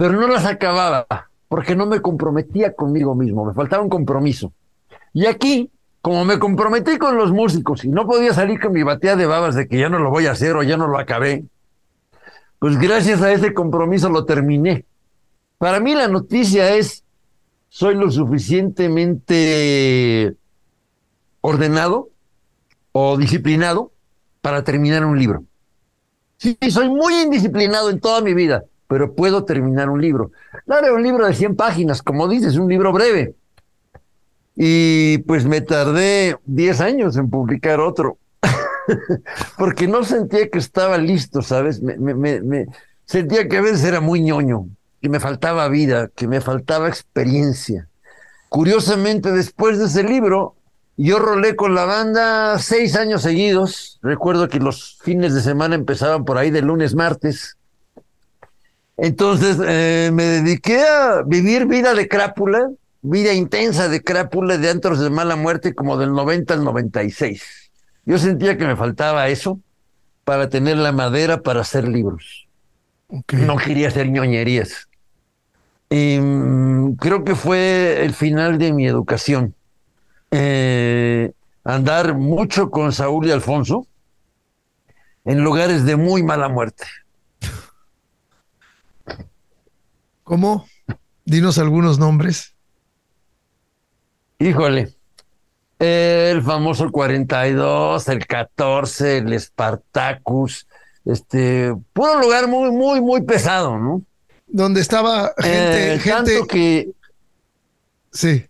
[0.00, 1.06] pero no las acababa
[1.46, 4.50] porque no me comprometía conmigo mismo, me faltaba un compromiso.
[5.12, 5.70] Y aquí,
[6.00, 9.56] como me comprometí con los músicos y no podía salir con mi batea de babas
[9.56, 11.44] de que ya no lo voy a hacer o ya no lo acabé,
[12.58, 14.86] pues gracias a ese compromiso lo terminé.
[15.58, 17.04] Para mí la noticia es,
[17.68, 20.34] soy lo suficientemente
[21.42, 22.08] ordenado
[22.92, 23.92] o disciplinado
[24.40, 25.44] para terminar un libro.
[26.38, 30.32] Sí, soy muy indisciplinado en toda mi vida, pero puedo terminar un libro.
[30.66, 33.36] Claro, un libro de 100 páginas, como dices, un libro breve.
[34.56, 38.18] Y pues me tardé 10 años en publicar otro,
[39.58, 41.80] porque no sentía que estaba listo, ¿sabes?
[41.80, 42.66] Me,
[43.04, 44.66] sentía que a veces era muy ñoño,
[45.00, 47.88] que me faltaba vida, que me faltaba experiencia.
[48.48, 50.56] Curiosamente, después de ese libro,
[50.96, 54.00] yo rolé con la banda seis años seguidos.
[54.02, 57.56] Recuerdo que los fines de semana empezaban por ahí de lunes, martes
[59.02, 62.70] entonces eh, me dediqué a vivir vida de crápula,
[63.00, 67.70] vida intensa de crápula, de antros de mala muerte, como del 90 al 96.
[68.04, 69.58] Yo sentía que me faltaba eso
[70.24, 72.46] para tener la madera para hacer libros.
[73.08, 73.40] Okay.
[73.40, 74.86] No quería hacer ñoñerías.
[75.88, 79.54] Y mm, creo que fue el final de mi educación.
[80.30, 81.32] Eh,
[81.64, 83.86] andar mucho con Saúl y Alfonso
[85.24, 86.84] en lugares de muy mala muerte.
[90.30, 90.64] ¿Cómo?
[91.24, 92.54] Dinos algunos nombres.
[94.38, 94.94] Híjole.
[95.80, 100.68] El famoso 42, el 14, el Spartacus,
[101.04, 104.04] este, puro lugar muy, muy, muy pesado, ¿no?
[104.46, 106.32] Donde estaba gente, Eh, gente.
[106.36, 106.90] Tanto que,
[108.12, 108.46] Sí.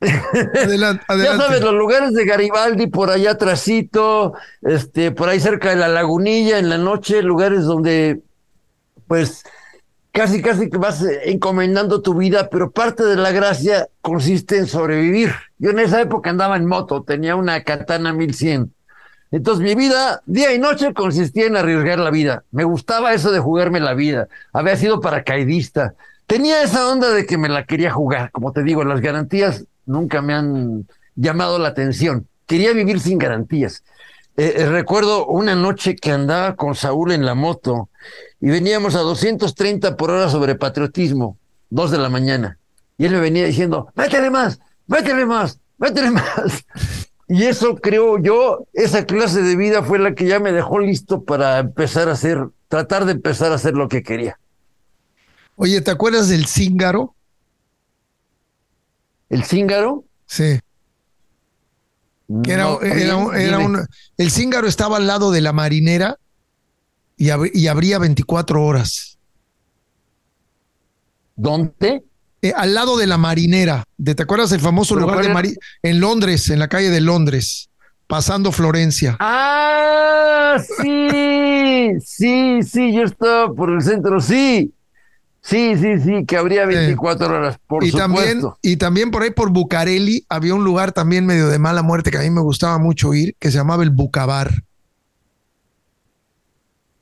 [0.00, 5.76] Adelante, ya sabes, los lugares de Garibaldi, por allá atrásito, este, por ahí cerca de
[5.76, 8.22] la lagunilla, en la noche, lugares donde,
[9.06, 9.44] pues,
[10.14, 14.66] casi, casi que vas eh, encomendando tu vida, pero parte de la gracia consiste en
[14.66, 15.32] sobrevivir.
[15.58, 18.72] Yo en esa época andaba en moto, tenía una Katana 1100.
[19.32, 22.44] Entonces mi vida, día y noche, consistía en arriesgar la vida.
[22.52, 24.28] Me gustaba eso de jugarme la vida.
[24.52, 25.94] Había sido paracaidista.
[26.28, 28.30] Tenía esa onda de que me la quería jugar.
[28.30, 30.86] Como te digo, las garantías nunca me han
[31.16, 32.28] llamado la atención.
[32.46, 33.82] Quería vivir sin garantías.
[34.36, 37.88] Eh, eh, recuerdo una noche que andaba con Saúl en la moto
[38.44, 41.38] y veníamos a 230 por hora sobre patriotismo,
[41.70, 42.58] dos de la mañana.
[42.98, 46.66] Y él me venía diciendo, métele más, métele más, métele más.
[47.26, 51.24] Y eso creo yo, esa clase de vida fue la que ya me dejó listo
[51.24, 54.38] para empezar a hacer, tratar de empezar a hacer lo que quería.
[55.56, 57.14] Oye, ¿te acuerdas del Cíngaro?
[59.30, 60.04] El cíngaro.
[60.26, 60.60] Sí.
[62.46, 63.86] Era, era, era un-
[64.18, 66.18] el Cíngaro estaba al lado de la marinera
[67.16, 69.18] y, ab- y abría 24 horas.
[71.36, 72.04] ¿Dónde?
[72.42, 73.84] Eh, al lado de la marinera.
[73.96, 75.32] De, ¿Te acuerdas del famoso ¿Pero lugar de?
[75.32, 77.70] Mari- en Londres, en la calle de Londres,
[78.06, 79.16] pasando Florencia?
[79.20, 84.72] Ah, sí, sí, sí, yo estaba por el centro, sí.
[85.42, 88.08] Sí, sí, sí, que habría 24 horas, por y supuesto.
[88.08, 92.10] también, y también por ahí por Bucareli había un lugar también medio de mala muerte
[92.10, 94.50] que a mí me gustaba mucho ir, que se llamaba el Bucabar.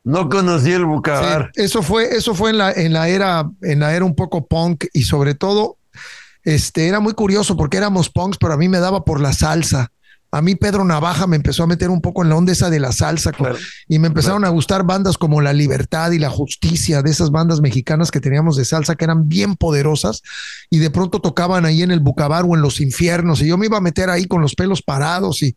[0.05, 1.50] No conocí el Bucabar.
[1.55, 4.46] Sí, eso fue, eso fue en la, en la era, en la era un poco
[4.46, 5.78] punk y sobre todo,
[6.42, 9.92] este, era muy curioso porque éramos punks, pero a mí me daba por la salsa.
[10.34, 12.80] A mí Pedro Navaja me empezó a meter un poco en la onda esa de
[12.80, 13.58] la salsa con- Claro.
[13.86, 17.60] y me empezaron a gustar bandas como La Libertad y La Justicia, de esas bandas
[17.60, 20.22] mexicanas que teníamos de salsa que eran bien poderosas
[20.70, 23.66] y de pronto tocaban ahí en el Bucabar o en los infiernos y yo me
[23.66, 25.54] iba a meter ahí con los pelos parados y,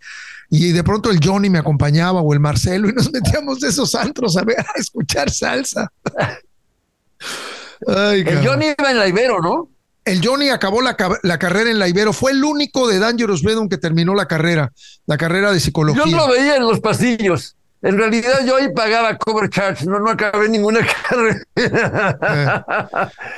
[0.49, 3.95] y de pronto el Johnny me acompañaba o el Marcelo y nos metíamos de esos
[3.95, 5.89] antros a, ver, a escuchar salsa.
[7.87, 8.45] Ay, El.
[8.45, 9.69] Johnny iba en la Ibero, ¿no?
[10.05, 12.13] El Johnny acabó la, ca- la carrera en la Ibero.
[12.13, 14.71] Fue el único de Dangerous Rhythm que terminó la carrera,
[15.07, 16.03] la carrera de psicología.
[16.05, 17.55] Yo lo veía en los pasillos.
[17.81, 20.79] En realidad yo ahí pagaba cover charge, no, no acabé ninguna
[21.09, 21.43] carrera.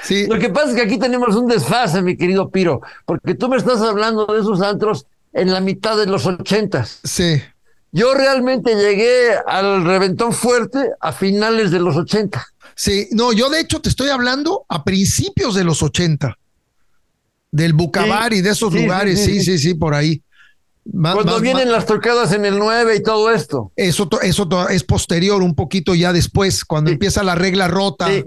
[0.03, 3.49] Sí, Lo que pasa es que aquí tenemos un desfase, mi querido Piro, porque tú
[3.49, 6.99] me estás hablando de esos antros en la mitad de los ochentas.
[7.03, 7.41] sí.
[7.93, 12.45] Yo realmente llegué al reventón fuerte a finales de los 80.
[12.75, 16.37] Sí, no, yo de hecho te estoy hablando a principios de los 80.
[17.57, 20.21] Del Bucabar Sí, y de esos sí, lugares, sí, sí, sí, por ahí.
[20.93, 23.71] Más- Cuando más- vienen más- las tocadas en el 9 y todo esto.
[23.75, 26.93] Eso, to- eso es posterior, un poquito ya después, cuando Sí.
[26.93, 28.23] empieza la regla rota Sí.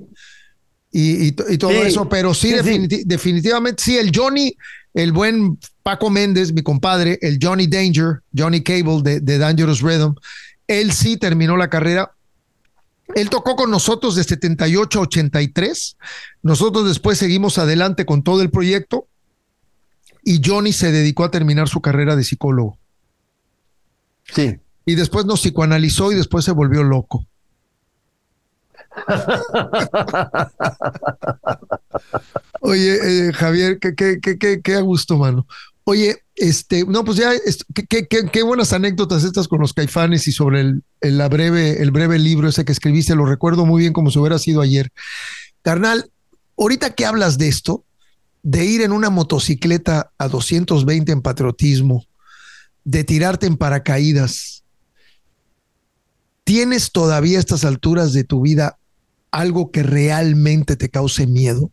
[0.93, 2.61] y, y to- y todo Sí, eso, pero sí, sí, sí.
[2.61, 4.53] definiti- definitivamente, sí, el Johnny,
[4.95, 10.15] el buen Paco Méndez, mi compadre, el Johnny Danger, Johnny Cable de, de Dangerous Rhythm,
[10.67, 12.13] él sí terminó la carrera.
[13.15, 15.97] Él tocó con nosotros de 78 a 83.
[16.43, 19.07] Nosotros después seguimos adelante con todo el proyecto
[20.23, 22.79] y Johnny se dedicó a terminar su carrera de psicólogo.
[24.25, 24.59] Sí.
[24.87, 27.27] Y después nos psicoanalizó y después se volvió loco.
[32.61, 35.47] Oye, eh, Javier, qué, qué, qué, qué, a gusto, mano.
[35.85, 37.33] Oye, este, no, pues ya,
[38.33, 42.19] qué buenas anécdotas estas con los caifanes y sobre el, el- la breve, el breve
[42.19, 44.93] libro ese que escribiste, lo recuerdo muy bien como si hubiera sido ayer.
[45.63, 46.11] Carnal,
[46.57, 47.85] ahorita que hablas de esto,
[48.43, 52.05] de ir en una motocicleta a 220 en patriotismo,
[52.85, 54.65] de tirarte en paracaídas,
[56.45, 58.79] ¿tienes todavía a estas alturas de tu vida
[59.31, 61.71] algo que realmente te cause miedo?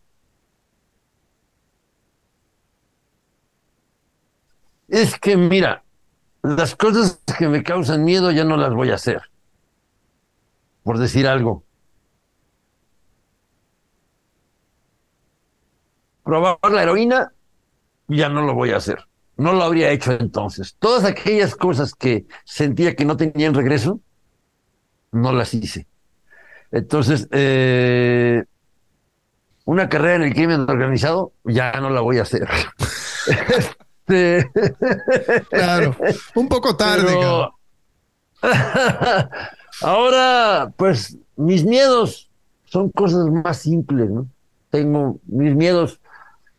[4.87, 5.83] Es que mira,
[6.43, 9.21] las cosas que me causan miedo ya no las voy a hacer.
[10.83, 11.66] Por decir algo.
[16.27, 17.31] Probar la heroína,
[18.09, 18.99] ya no lo voy a hacer.
[19.37, 20.75] no lo habría hecho entonces.
[20.77, 24.01] Todas aquellas cosas que sentía que no tenían regreso,
[25.13, 25.87] no las hice.
[26.71, 28.43] Entonces, eh,
[29.63, 32.45] una carrera en el crimen organizado, ya no la voy a hacer.
[34.07, 34.49] Este,
[35.49, 35.95] claro,
[36.35, 37.13] un poco tarde.
[39.81, 42.29] Ahora, pues, mis miedos
[42.65, 44.27] son cosas más simples, ¿no?
[44.69, 45.99] Tengo mis miedos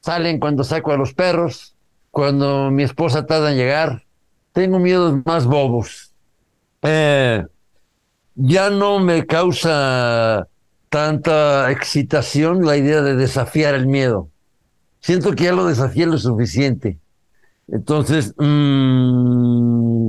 [0.09, 1.75] salen cuando saco a los perros,
[2.11, 4.07] cuando mi esposa tarda en llegar.
[4.53, 6.15] Tengo miedos más bobos.
[6.81, 7.45] Eh,
[8.35, 10.49] ya no me causa
[10.89, 14.31] tanta excitación la idea de desafiar el miedo.
[15.01, 16.99] Siento que ya lo desafié lo suficiente.
[17.71, 20.09] Entonces, mm,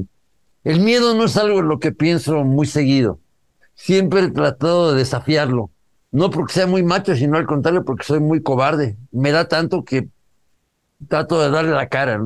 [0.63, 3.19] el miedo no es algo en lo que pienso muy seguido.
[3.75, 5.71] Siempre he tratado de desafiarlo.
[6.11, 8.97] No porque sea muy macho, sino al contrario, porque soy muy cobarde.
[9.11, 10.09] Me da tanto que
[11.07, 12.19] trato de darle la cara.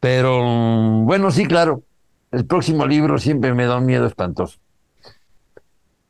[0.00, 1.82] Pero bueno, sí, claro.
[2.30, 4.58] El próximo libro siempre me da un miedo espantoso.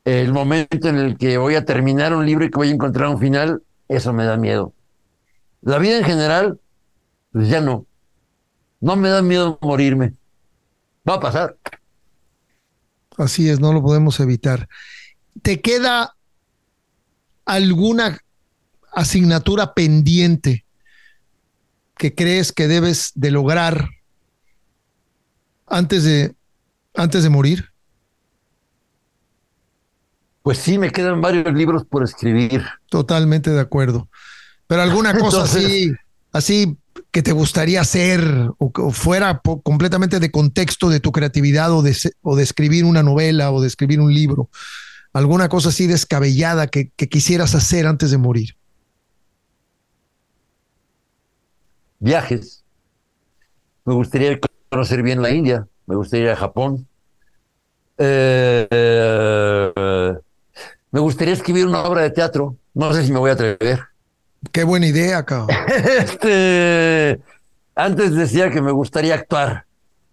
[0.05, 3.09] El momento en el que voy a terminar un libro y que voy a encontrar
[3.09, 4.73] un final, eso me da miedo.
[5.63, 6.61] La vida en general,
[7.33, 7.87] pues ya no.
[8.81, 10.15] No me da miedo morirme.
[11.09, 11.57] Va a pasar.
[13.17, 14.69] Así es, no lo podemos evitar.
[15.43, 16.17] ¿Te queda
[17.45, 18.19] alguna
[18.93, 20.65] asignatura pendiente
[21.97, 23.89] que crees que debes de lograr
[25.67, 26.35] antes de,
[26.95, 27.71] antes de morir?
[30.43, 32.65] Pues sí, me quedan varios libros por escribir.
[32.89, 34.09] Totalmente de acuerdo.
[34.67, 35.93] Pero alguna cosa así,
[36.33, 36.79] así
[37.11, 42.37] que te gustaría hacer o, fuera completamente de contexto de tu creatividad o de, o
[42.37, 44.51] de escribir una novela o de escribir un libro.
[45.17, 48.55] Alguna cosa así descabellada que, que quisieras hacer antes de morir.
[51.99, 52.63] Viajes.
[53.87, 54.39] Me gustaría
[54.69, 56.87] conocer bien la India, me gustaría ir a Japón.
[57.97, 59.73] Eh, eh,
[60.91, 62.59] me gustaría escribir una obra de teatro.
[62.75, 63.85] No sé si me voy a atrever.
[64.53, 65.57] Qué buena idea, cabrón.
[65.99, 67.23] este,
[67.75, 69.65] antes decía que me gustaría actuar.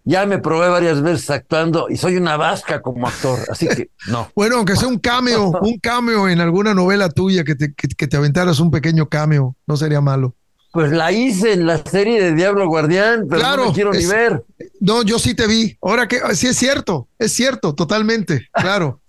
[0.06, 4.30] Ya me probé varias veces actuando y soy una vasca como actor, así que no.
[4.36, 8.16] bueno, aunque sea un cameo, un cameo en alguna novela tuya, que te, que, te
[8.16, 10.34] aventaras un pequeño cameo, no sería malo.
[10.72, 14.44] Pues la hice en la serie de Diablo Guardián, pero no quiero ni ver.
[14.80, 15.78] No, yo sí te vi.
[15.80, 19.00] Ahora que sí es cierto, es cierto, totalmente, claro.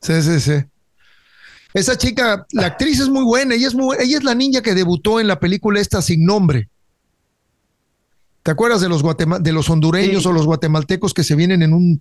[0.00, 0.64] sí, sí, sí.
[1.74, 4.74] Esa chica, la actriz es muy buena, ella es, muy, ella es la niña que
[4.74, 6.68] debutó en la película esta sin nombre.
[8.42, 9.02] ¿Te acuerdas de los,
[9.40, 12.00] de los hondureños o los guatemaltecos que se vienen en un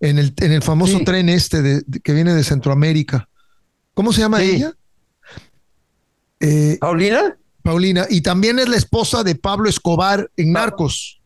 [0.00, 3.28] en, el, en el famoso tren este de, que viene de Centroamérica?
[3.94, 4.74] ¿Cómo se llama ella?
[6.40, 7.36] Eh, ¿Paulina?
[7.62, 8.06] Paulina.
[8.08, 11.20] Y también es la esposa de Pablo Escobar en Narcos.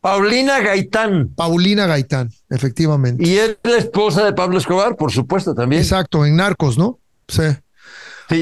[0.00, 1.30] Paulina Gaitán.
[1.34, 3.26] Paulina Gaitán, efectivamente.
[3.26, 5.82] Y es la esposa de Pablo Escobar, por supuesto, también.
[5.82, 7.00] Exacto, en Narcos, ¿no?
[7.26, 7.42] Sí.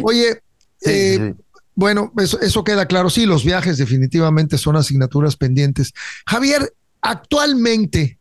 [0.02, 0.42] Oye,
[0.84, 1.34] eh,
[1.74, 3.10] bueno, eso, queda claro.
[3.10, 5.92] Sí, los viajes definitivamente son asignaturas pendientes.
[6.26, 8.18] Javier, actualmente,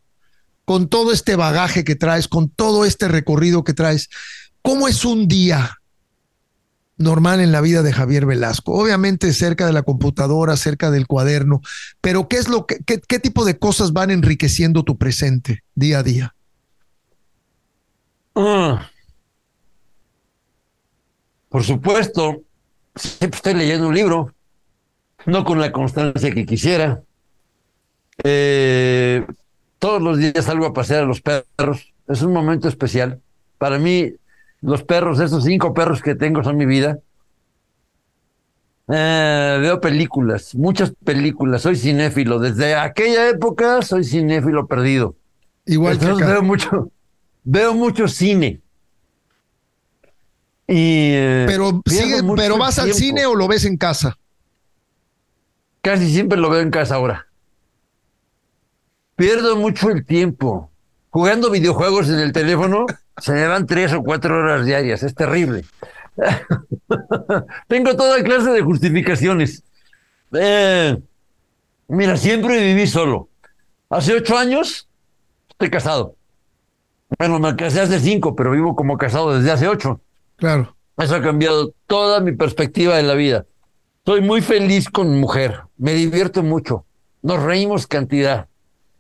[0.66, 4.10] con todo este bagaje que traes, con todo este recorrido que traes,
[4.62, 5.78] ¿cómo es un día
[6.98, 8.74] normal en la vida de Javier Velasco?
[8.74, 11.62] Obviamente cerca de la computadora, cerca del cuaderno,
[12.02, 16.00] pero ¿qué es lo que, qué, qué tipo de cosas van enriqueciendo tu presente día
[16.00, 16.36] a día?
[18.36, 18.90] Ah.
[21.50, 22.42] Por supuesto,
[22.96, 24.34] siempre estoy leyendo un libro,
[25.26, 27.04] no con la constancia que quisiera.
[28.24, 29.26] Eh,
[29.80, 31.94] todos los días salgo a pasear a los perros.
[32.08, 33.22] Es un momento especial.
[33.58, 34.14] Para mí,
[34.62, 37.00] los perros, esos cinco perros que tengo son mi vida.
[38.90, 41.62] Eh, veo películas, muchas películas.
[41.62, 42.40] Soy cinéfilo.
[42.40, 45.16] Desde aquella época soy cinéfilo perdido.
[45.66, 46.92] Igual que veo mucho,
[47.44, 48.63] veo mucho cine.
[50.76, 51.84] Eh, pero
[52.36, 54.18] pero vas al cine o lo ves en casa.
[55.82, 57.28] Casi siempre lo veo en casa ahora.
[59.16, 60.72] Pierdo mucho el tiempo.
[61.12, 65.04] Jugando videojuegos en el teléfono, se me van tres o cuatro horas diarias.
[65.04, 65.64] Es terrible.
[67.68, 69.62] Tengo toda clase de justificaciones.
[70.32, 70.98] Eh,
[71.88, 73.30] mira, siempre viví solo.
[73.92, 74.88] Hace ocho años
[75.50, 76.16] estoy casado.
[77.20, 80.02] Bueno, me casé hace cinco, pero vivo como casado desde hace ocho.
[80.44, 80.76] Claro.
[80.98, 83.46] Eso ha cambiado toda mi perspectiva de la vida.
[84.06, 86.86] Soy muy feliz con mujer, me divierto mucho,
[87.22, 88.50] nos reímos cantidad.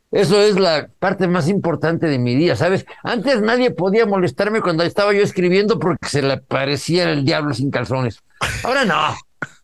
[0.09, 2.85] Eso es la parte más importante de mi día, ¿sabes?
[3.03, 7.71] Antes nadie podía molestarme cuando estaba yo escribiendo porque se le parecía el diablo sin
[7.71, 8.23] calzones.
[8.63, 9.13] Ahora no.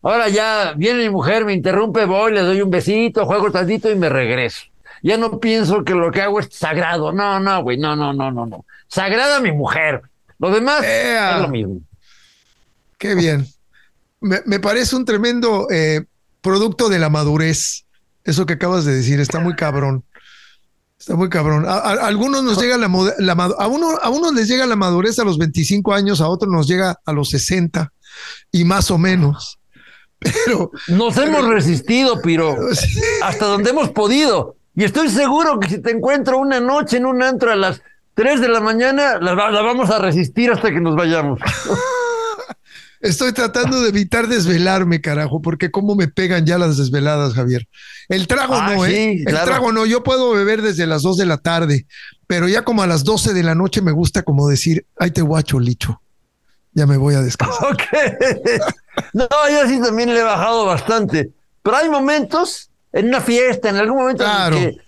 [0.02, 3.96] Ahora ya viene mi mujer, me interrumpe, voy, le doy un besito, juego tantito y
[3.96, 4.64] me regreso.
[5.02, 7.10] Ya no pienso que lo que hago es sagrado.
[7.10, 8.66] No, no, güey, no, no, no, no, no.
[8.86, 10.02] Sagrada mi mujer.
[10.40, 11.36] Lo demás Ea.
[11.36, 11.80] es lo mismo.
[12.98, 13.46] Qué bien.
[14.20, 16.04] Me, me parece un tremendo eh,
[16.40, 17.84] producto de la madurez.
[18.24, 20.04] Eso que acabas de decir, está muy cabrón.
[20.98, 21.64] Está muy cabrón.
[21.66, 22.88] A, a- a algunos nos llega la,
[23.18, 26.52] la a uno a unos les llega la madurez a los 25 años, a otros
[26.52, 27.90] nos llega a los 60
[28.52, 29.58] y más o menos.
[30.18, 34.56] Pero Nos hemos resistido, Piro, sí, hasta donde hemos podido.
[34.76, 37.80] Y estoy seguro que si te encuentro una noche en un antro a las
[38.20, 41.40] 3 de la mañana, la, va- la vamos a resistir hasta que nos vayamos.
[43.00, 47.66] estoy tratando de evitar desvelarme, carajo, porque cómo me pegan ya las desveladas, Javier.
[48.10, 48.90] El trago Ah, no, ¿eh?
[48.90, 49.46] sí, El claro.
[49.46, 49.86] trago no.
[49.86, 51.86] Yo puedo beber desde las 2 de la tarde,
[52.26, 55.22] pero ya como a las 12 de la noche me gusta como decir, ay te
[55.22, 56.02] guacho, licho.
[56.74, 57.68] Ya me voy a descansar.
[57.72, 57.82] Ok.
[59.14, 61.30] No, yo sí también le he bajado bastante.
[61.62, 64.56] Pero hay momentos en una fiesta, en algún momento Claro.
[64.56, 64.82] en el que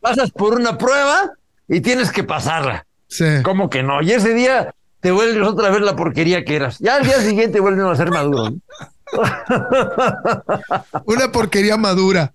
[0.00, 1.32] pasas por una prueba
[1.68, 2.86] y tienes que pasarla.
[3.08, 3.24] Sí.
[3.42, 4.02] ¿Cómo que no?
[4.02, 6.78] Y ese día te vuelves otra vez la porquería que eras.
[6.78, 8.50] Ya al día siguiente vuelven a ser maduro.
[8.50, 8.58] ¿no?
[11.06, 12.32] Una porquería madura.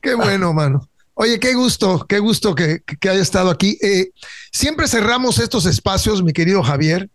[0.00, 0.88] Qué bueno, mano.
[1.14, 3.78] Oye, qué gusto, qué gusto que, que, que haya estado aquí.
[3.82, 4.10] Eh,
[4.50, 7.10] siempre cerramos estos espacios, mi querido Javier,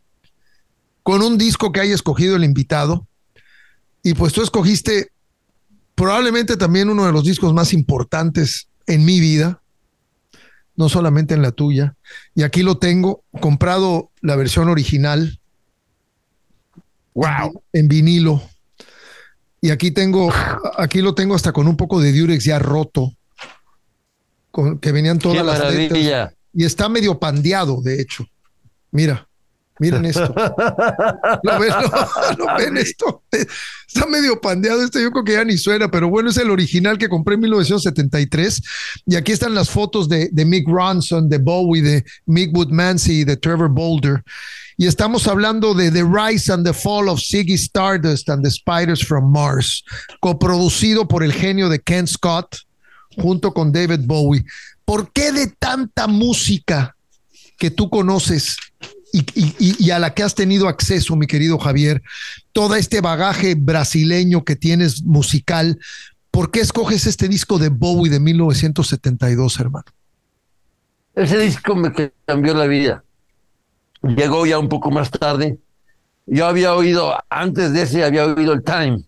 [1.03, 3.07] con un disco que haya escogido el invitado.
[4.03, 5.11] Y pues tú escogiste
[5.95, 9.61] probablemente también uno de los discos más importantes en mi vida,
[10.77, 11.95] no solamente en la tuya.
[12.33, 15.39] Y aquí lo tengo, comprado la versión original
[17.13, 17.63] Wow.
[17.73, 18.41] en vinilo.
[19.59, 20.31] Y aquí tengo,
[20.77, 23.11] aquí lo tengo hasta con un poco de Durex ya roto,
[24.51, 26.33] con, que venían todas Qué las letras.
[26.53, 28.25] Y está medio pandeado, de hecho.
[28.91, 29.26] Mira,
[29.79, 30.33] miren esto.
[31.43, 33.23] ¿Lo ven, ¿Lo- lo ven esto?
[33.31, 36.97] Está medio pandeado este, yo creo que ya ni suena, pero bueno, es el original
[36.97, 38.61] que compré en 1973.
[39.05, 43.23] Y aquí están las fotos de, de Mick Ronson, de Bowie, de Mick Woodmansey y
[43.23, 44.23] de Trevor Boulder.
[44.79, 49.03] Y estamos hablando de The Rise and the Fall of Ziggy Stardust and the Spiders
[49.03, 49.83] from Mars,
[50.19, 52.57] coproducido por el genio de Ken Scott
[53.15, 54.43] junto con David Bowie.
[54.85, 56.95] ¿Por qué de tanta música
[57.57, 58.55] que tú conoces
[59.11, 62.01] y, a la que has tenido acceso, mi querido Javier,
[62.51, 65.79] todo este bagaje brasileño que tienes musical,
[66.31, 69.85] ¿por qué escoges este disco de Bowie de 1972, hermano?
[71.15, 71.91] Ese disco me
[72.25, 73.03] cambió la vida.
[74.03, 75.57] Llegó ya un poco más tarde.
[76.27, 79.03] Yo había oído, antes de ese había oído el Time.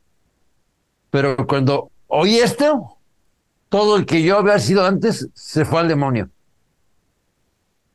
[1.11, 2.97] Pero cuando oí esto,
[3.69, 6.29] todo el que yo había sido antes se fue al demonio.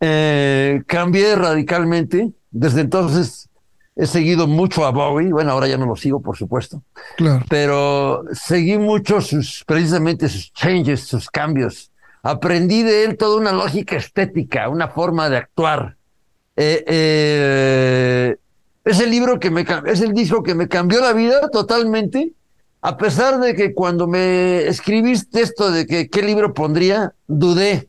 [0.00, 2.32] Eh, cambié radicalmente.
[2.50, 3.48] Desde entonces
[3.96, 5.32] he seguido mucho a Bowie.
[5.32, 6.82] Bueno, ahora ya no lo sigo, por supuesto.
[7.16, 7.44] Claro.
[7.48, 11.90] Pero seguí mucho sus, precisamente sus changes, sus cambios.
[12.22, 15.96] Aprendí de él toda una lógica estética, una forma de actuar.
[16.56, 18.36] Eh, eh,
[18.84, 22.32] es el libro que me es el disco que me cambió la vida totalmente.
[22.80, 27.88] A pesar de que cuando me escribiste esto de que qué libro pondría, dudé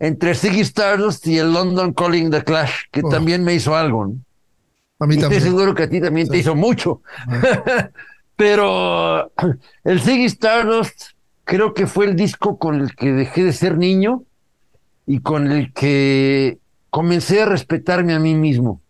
[0.00, 3.08] entre Ziggy Stardust y el London Calling the Clash, que Oh.
[3.08, 4.06] también me hizo algo.
[4.06, 4.14] ¿no?
[4.98, 5.42] A mí Y estoy también.
[5.42, 7.02] seguro que a ti también te hizo mucho.
[8.36, 9.30] Pero
[9.84, 11.10] el Ziggy Stardust
[11.44, 14.22] creo que fue el disco con el que dejé de ser niño
[15.06, 18.80] y con el que comencé a respetarme a mí mismo.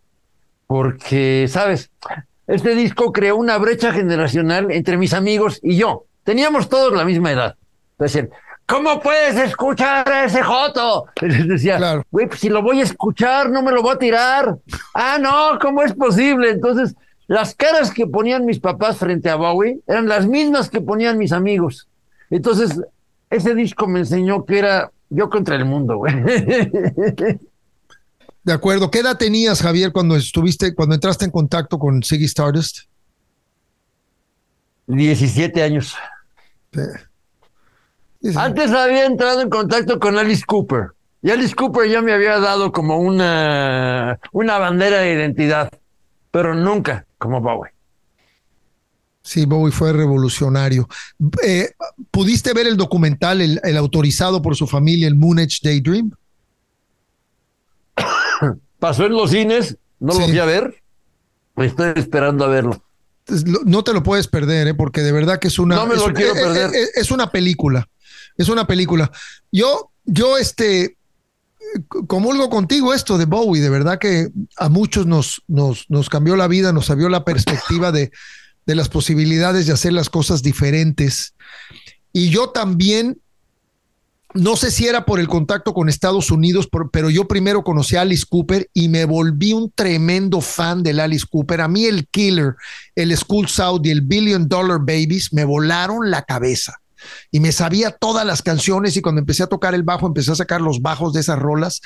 [0.67, 1.91] Porque, ¿sabes?
[2.47, 6.05] Este disco creó una brecha generacional entre mis amigos y yo.
[6.23, 7.55] Teníamos todos la misma edad.
[7.99, 8.29] Decían,
[8.71, 11.05] ¿cómo puedes escuchar a ese Joto?
[11.21, 12.03] Les decía, Claro.
[12.09, 14.57] güey, pues si lo voy a escuchar, no me lo voy a tirar.
[14.93, 16.51] Ah, no, ¿cómo es posible?
[16.51, 16.95] Entonces,
[17.27, 21.33] las caras que ponían mis papás frente a Bowie eran las mismas que ponían mis
[21.33, 21.87] amigos.
[22.29, 22.79] Entonces,
[23.29, 26.13] ese disco me enseñó que era yo contra el mundo, güey.
[28.43, 28.89] De acuerdo.
[28.89, 32.85] ¿Qué edad tenías, Javier, cuando estuviste, cuando entraste en contacto con Ziggy Stardust?
[34.87, 35.95] 17 años.
[36.73, 37.10] Eh.
[38.35, 40.91] Antes había entrado en contacto con Alice Cooper.
[41.23, 45.71] Y Alice Cooper ya me había dado como una, una bandera de identidad,
[46.31, 47.71] pero nunca como Bowie.
[49.23, 50.87] Sí, Bowie fue revolucionario.
[51.43, 51.69] Eh,
[52.09, 56.11] ¿Pudiste ver el documental, el, el autorizado por su familia, el Moon Age Daydream?
[58.79, 60.81] Pasó en los cines, no lo fui a ver.
[61.57, 62.83] Estoy esperando a verlo.
[63.65, 64.73] No te lo puedes perder, ¿eh?
[64.73, 65.75] porque de verdad que es una.
[65.75, 66.71] No me lo quiero eh, eh, perder.
[66.95, 67.87] Es una película.
[68.37, 69.11] Es una película.
[69.51, 70.97] Yo, yo, este,
[72.07, 73.61] comulgo contigo esto de Bowie.
[73.61, 77.91] De verdad que a muchos nos, nos, nos cambió la vida, nos abrió la perspectiva
[77.91, 78.11] de,
[78.65, 81.33] de las posibilidades de hacer las cosas diferentes.
[82.13, 83.21] Y yo también,
[84.33, 88.01] no sé si era por el contacto con Estados Unidos, pero yo primero conocí a
[88.01, 91.61] Alice Cooper y me volví un tremendo fan del Alice Cooper.
[91.61, 92.55] A mí el Killer,
[92.95, 96.81] el School South y el Billion Dollar Babies me volaron la cabeza.
[97.31, 100.35] Y me sabía todas las canciones y cuando empecé a tocar el bajo empecé a
[100.35, 101.81] sacar los bajos de esas rolas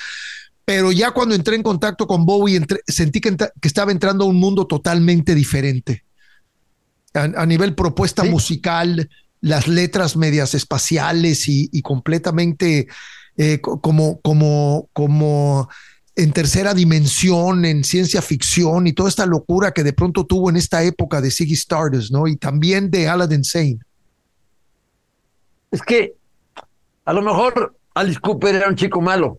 [0.66, 4.66] pero ya cuando entré en contacto con Bowie sentí que, estaba entrando a un mundo
[4.66, 6.04] totalmente diferente.
[7.14, 9.08] A, nivel propuesta musical,
[9.40, 12.88] las letras medias espaciales y, completamente
[13.36, 15.68] eh, como, como, como
[16.16, 20.56] en tercera dimensión, en ciencia ficción y toda esta locura que de pronto tuvo en
[20.56, 22.26] esta época de Ziggy Stardust, ¿no?
[22.26, 23.78] Y también de Aladdin Sane.
[25.70, 26.14] Es que
[27.04, 29.38] a lo mejor Alice Cooper era un chico malo.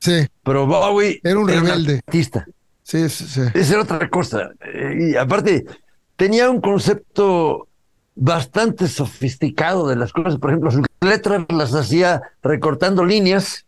[0.00, 0.26] Sí.
[0.42, 2.00] Pero Bowie era un rebelde.
[2.06, 2.46] artista.
[2.82, 3.42] Sí, sí, sí.
[3.54, 4.50] Esa era otra cosa.
[4.60, 5.66] Eh, y aparte,
[6.16, 7.68] tenía un concepto
[8.14, 10.38] bastante sofisticado de las cosas.
[10.38, 13.66] Por ejemplo, sus letras las hacía recortando líneas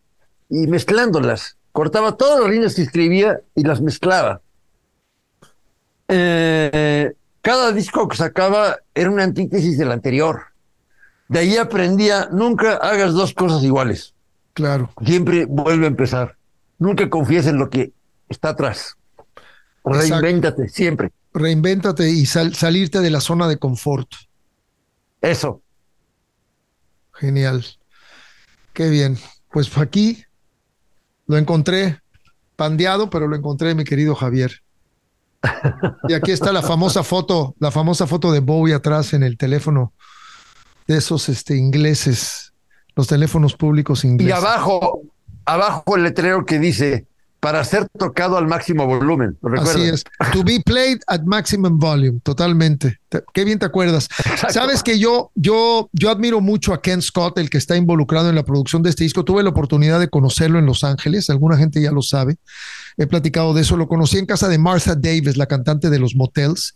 [0.49, 1.57] y mezclándolas.
[1.73, 4.41] Cortaba todas las líneas que escribía y las mezclaba.
[6.09, 7.13] Eh,
[7.43, 10.50] cada disco que sacaba era una antítesis del anterior.
[11.31, 14.15] De ahí aprendía, nunca hagas dos cosas iguales.
[14.53, 14.91] Claro.
[15.05, 16.37] Siempre vuelve a empezar.
[16.81, 17.93] Nunca confíes en lo que
[18.29, 18.97] está atrás.
[19.85, 21.13] Reinvéntate, siempre.
[21.33, 24.09] Reinvéntate y salirte de la zona de confort.
[25.21, 25.63] Eso.
[27.13, 27.65] Genial.
[28.73, 29.17] Qué bien.
[29.53, 30.25] Pues aquí
[31.29, 32.01] lo encontré
[32.57, 34.65] pandeado, pero lo encontré, mi querido Javier.
[36.09, 39.93] Y aquí está la famosa foto, la famosa foto de Bowie atrás en el teléfono
[40.91, 42.53] de esos este, ingleses
[42.97, 44.29] los teléfonos públicos ingleses.
[44.29, 45.03] Y abajo,
[45.45, 47.07] abajo el letrero que dice
[47.39, 49.39] para ser tocado al máximo volumen.
[49.57, 50.05] Así es.
[50.33, 52.99] To be played at maximum volume, totalmente.
[53.33, 54.09] Qué bien te acuerdas.
[54.51, 58.35] Sabes que yo, yo, yo admiro mucho a Ken Scott, el que está involucrado en
[58.35, 59.25] la producción de este disco.
[59.25, 61.31] Tuve la oportunidad de conocerlo en Los Ángeles.
[61.31, 62.37] Alguna gente ya lo sabe.
[62.97, 63.77] He platicado de eso.
[63.77, 66.75] Lo conocí en casa de Martha Davis, la cantante de los Motels.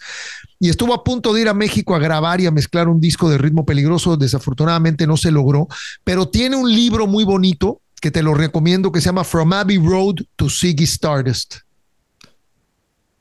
[0.58, 3.28] Y estuvo a punto de ir a México a grabar y a mezclar un disco
[3.28, 4.16] de ritmo peligroso.
[4.16, 5.68] Desafortunadamente no se logró,
[6.04, 9.78] pero tiene un libro muy bonito que te lo recomiendo, que se llama From Abbey
[9.78, 11.56] Road to Ziggy Stardust.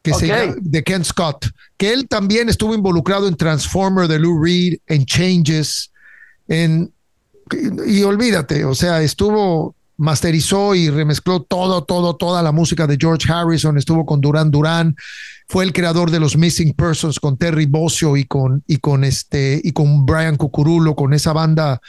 [0.02, 1.48] Que se llama, de Ken Scott,
[1.78, 5.92] que él también estuvo involucrado en Transformer de Lou Reed, en Changes,
[6.50, 6.92] en
[7.86, 13.32] y olvídate, o sea, estuvo masterizó y remezcló todo, todo, toda la música de George
[13.32, 14.98] Harrison, estuvo con Duran Duran,
[15.48, 19.62] fue el creador de los Missing Persons con Terry Bossio y con, y con este,
[19.64, 21.80] y con Brian Cucurulo, con esa banda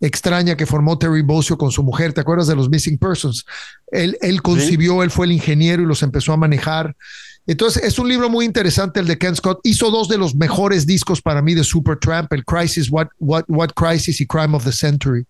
[0.00, 2.12] extraña que formó Terry Bossio con su mujer.
[2.12, 3.44] ¿Te acuerdas de los Missing Persons?
[3.90, 6.94] Él, él concibió, él fue el ingeniero y los empezó a manejar.
[7.48, 9.58] Entonces, es un libro muy interesante el de Ken Scott.
[9.64, 13.70] Hizo dos de los mejores discos para mí de Supertramp, el Crisis, What, What, What
[13.70, 15.26] Crisis y Crime of the Century.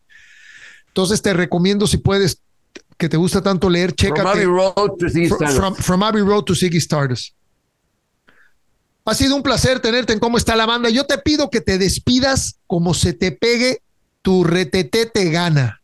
[0.96, 2.40] Entonces, te recomiendo si puedes,
[2.96, 4.22] que te gusta tanto leer, checa.
[4.22, 5.82] From Abbey Road to Ziggy Stardust.
[5.82, 7.34] From, Abbey Road to Ziggy Stardust.
[9.04, 10.88] Ha sido un placer tenerte en cómo está la banda.
[10.88, 13.82] Yo te pido que te despidas como se te pegue
[14.22, 15.82] tu retete te gana.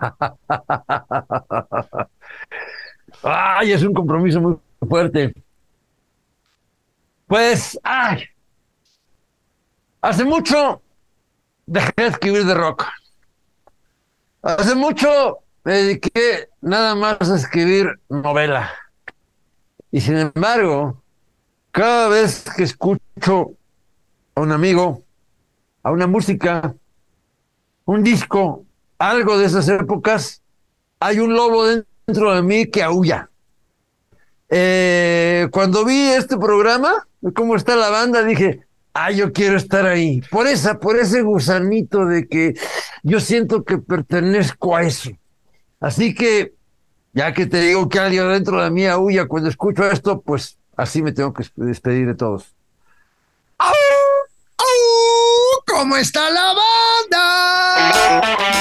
[3.22, 5.32] Ay, es un compromiso muy fuerte.
[7.28, 8.24] Pues, ay,
[10.02, 10.82] hace mucho
[11.66, 12.86] dejé de escribir de rock.
[14.42, 18.70] Hace mucho me dediqué nada más a escribir novela.
[19.90, 21.02] Y sin embargo,
[21.70, 23.52] cada vez que escucho
[24.34, 25.04] a un amigo
[25.84, 26.74] a una música,
[27.84, 28.64] un disco,
[28.98, 30.42] algo de esas épocas,
[30.98, 33.30] hay un lobo dentro de mí que aúlla.
[34.48, 40.22] Eh, cuando vi este programa, cómo está la banda, dije, ah, yo quiero estar ahí.
[40.30, 42.54] Por esa, por ese gusanito de que
[43.02, 45.10] yo siento que pertenezco a eso.
[45.80, 46.54] Así que,
[47.12, 51.02] ya que te digo que alguien dentro de mí aúlla cuando escucho esto, pues así
[51.02, 52.54] me tengo que despedir de todos.
[55.66, 56.54] ¿Cómo está la
[57.10, 58.53] banda?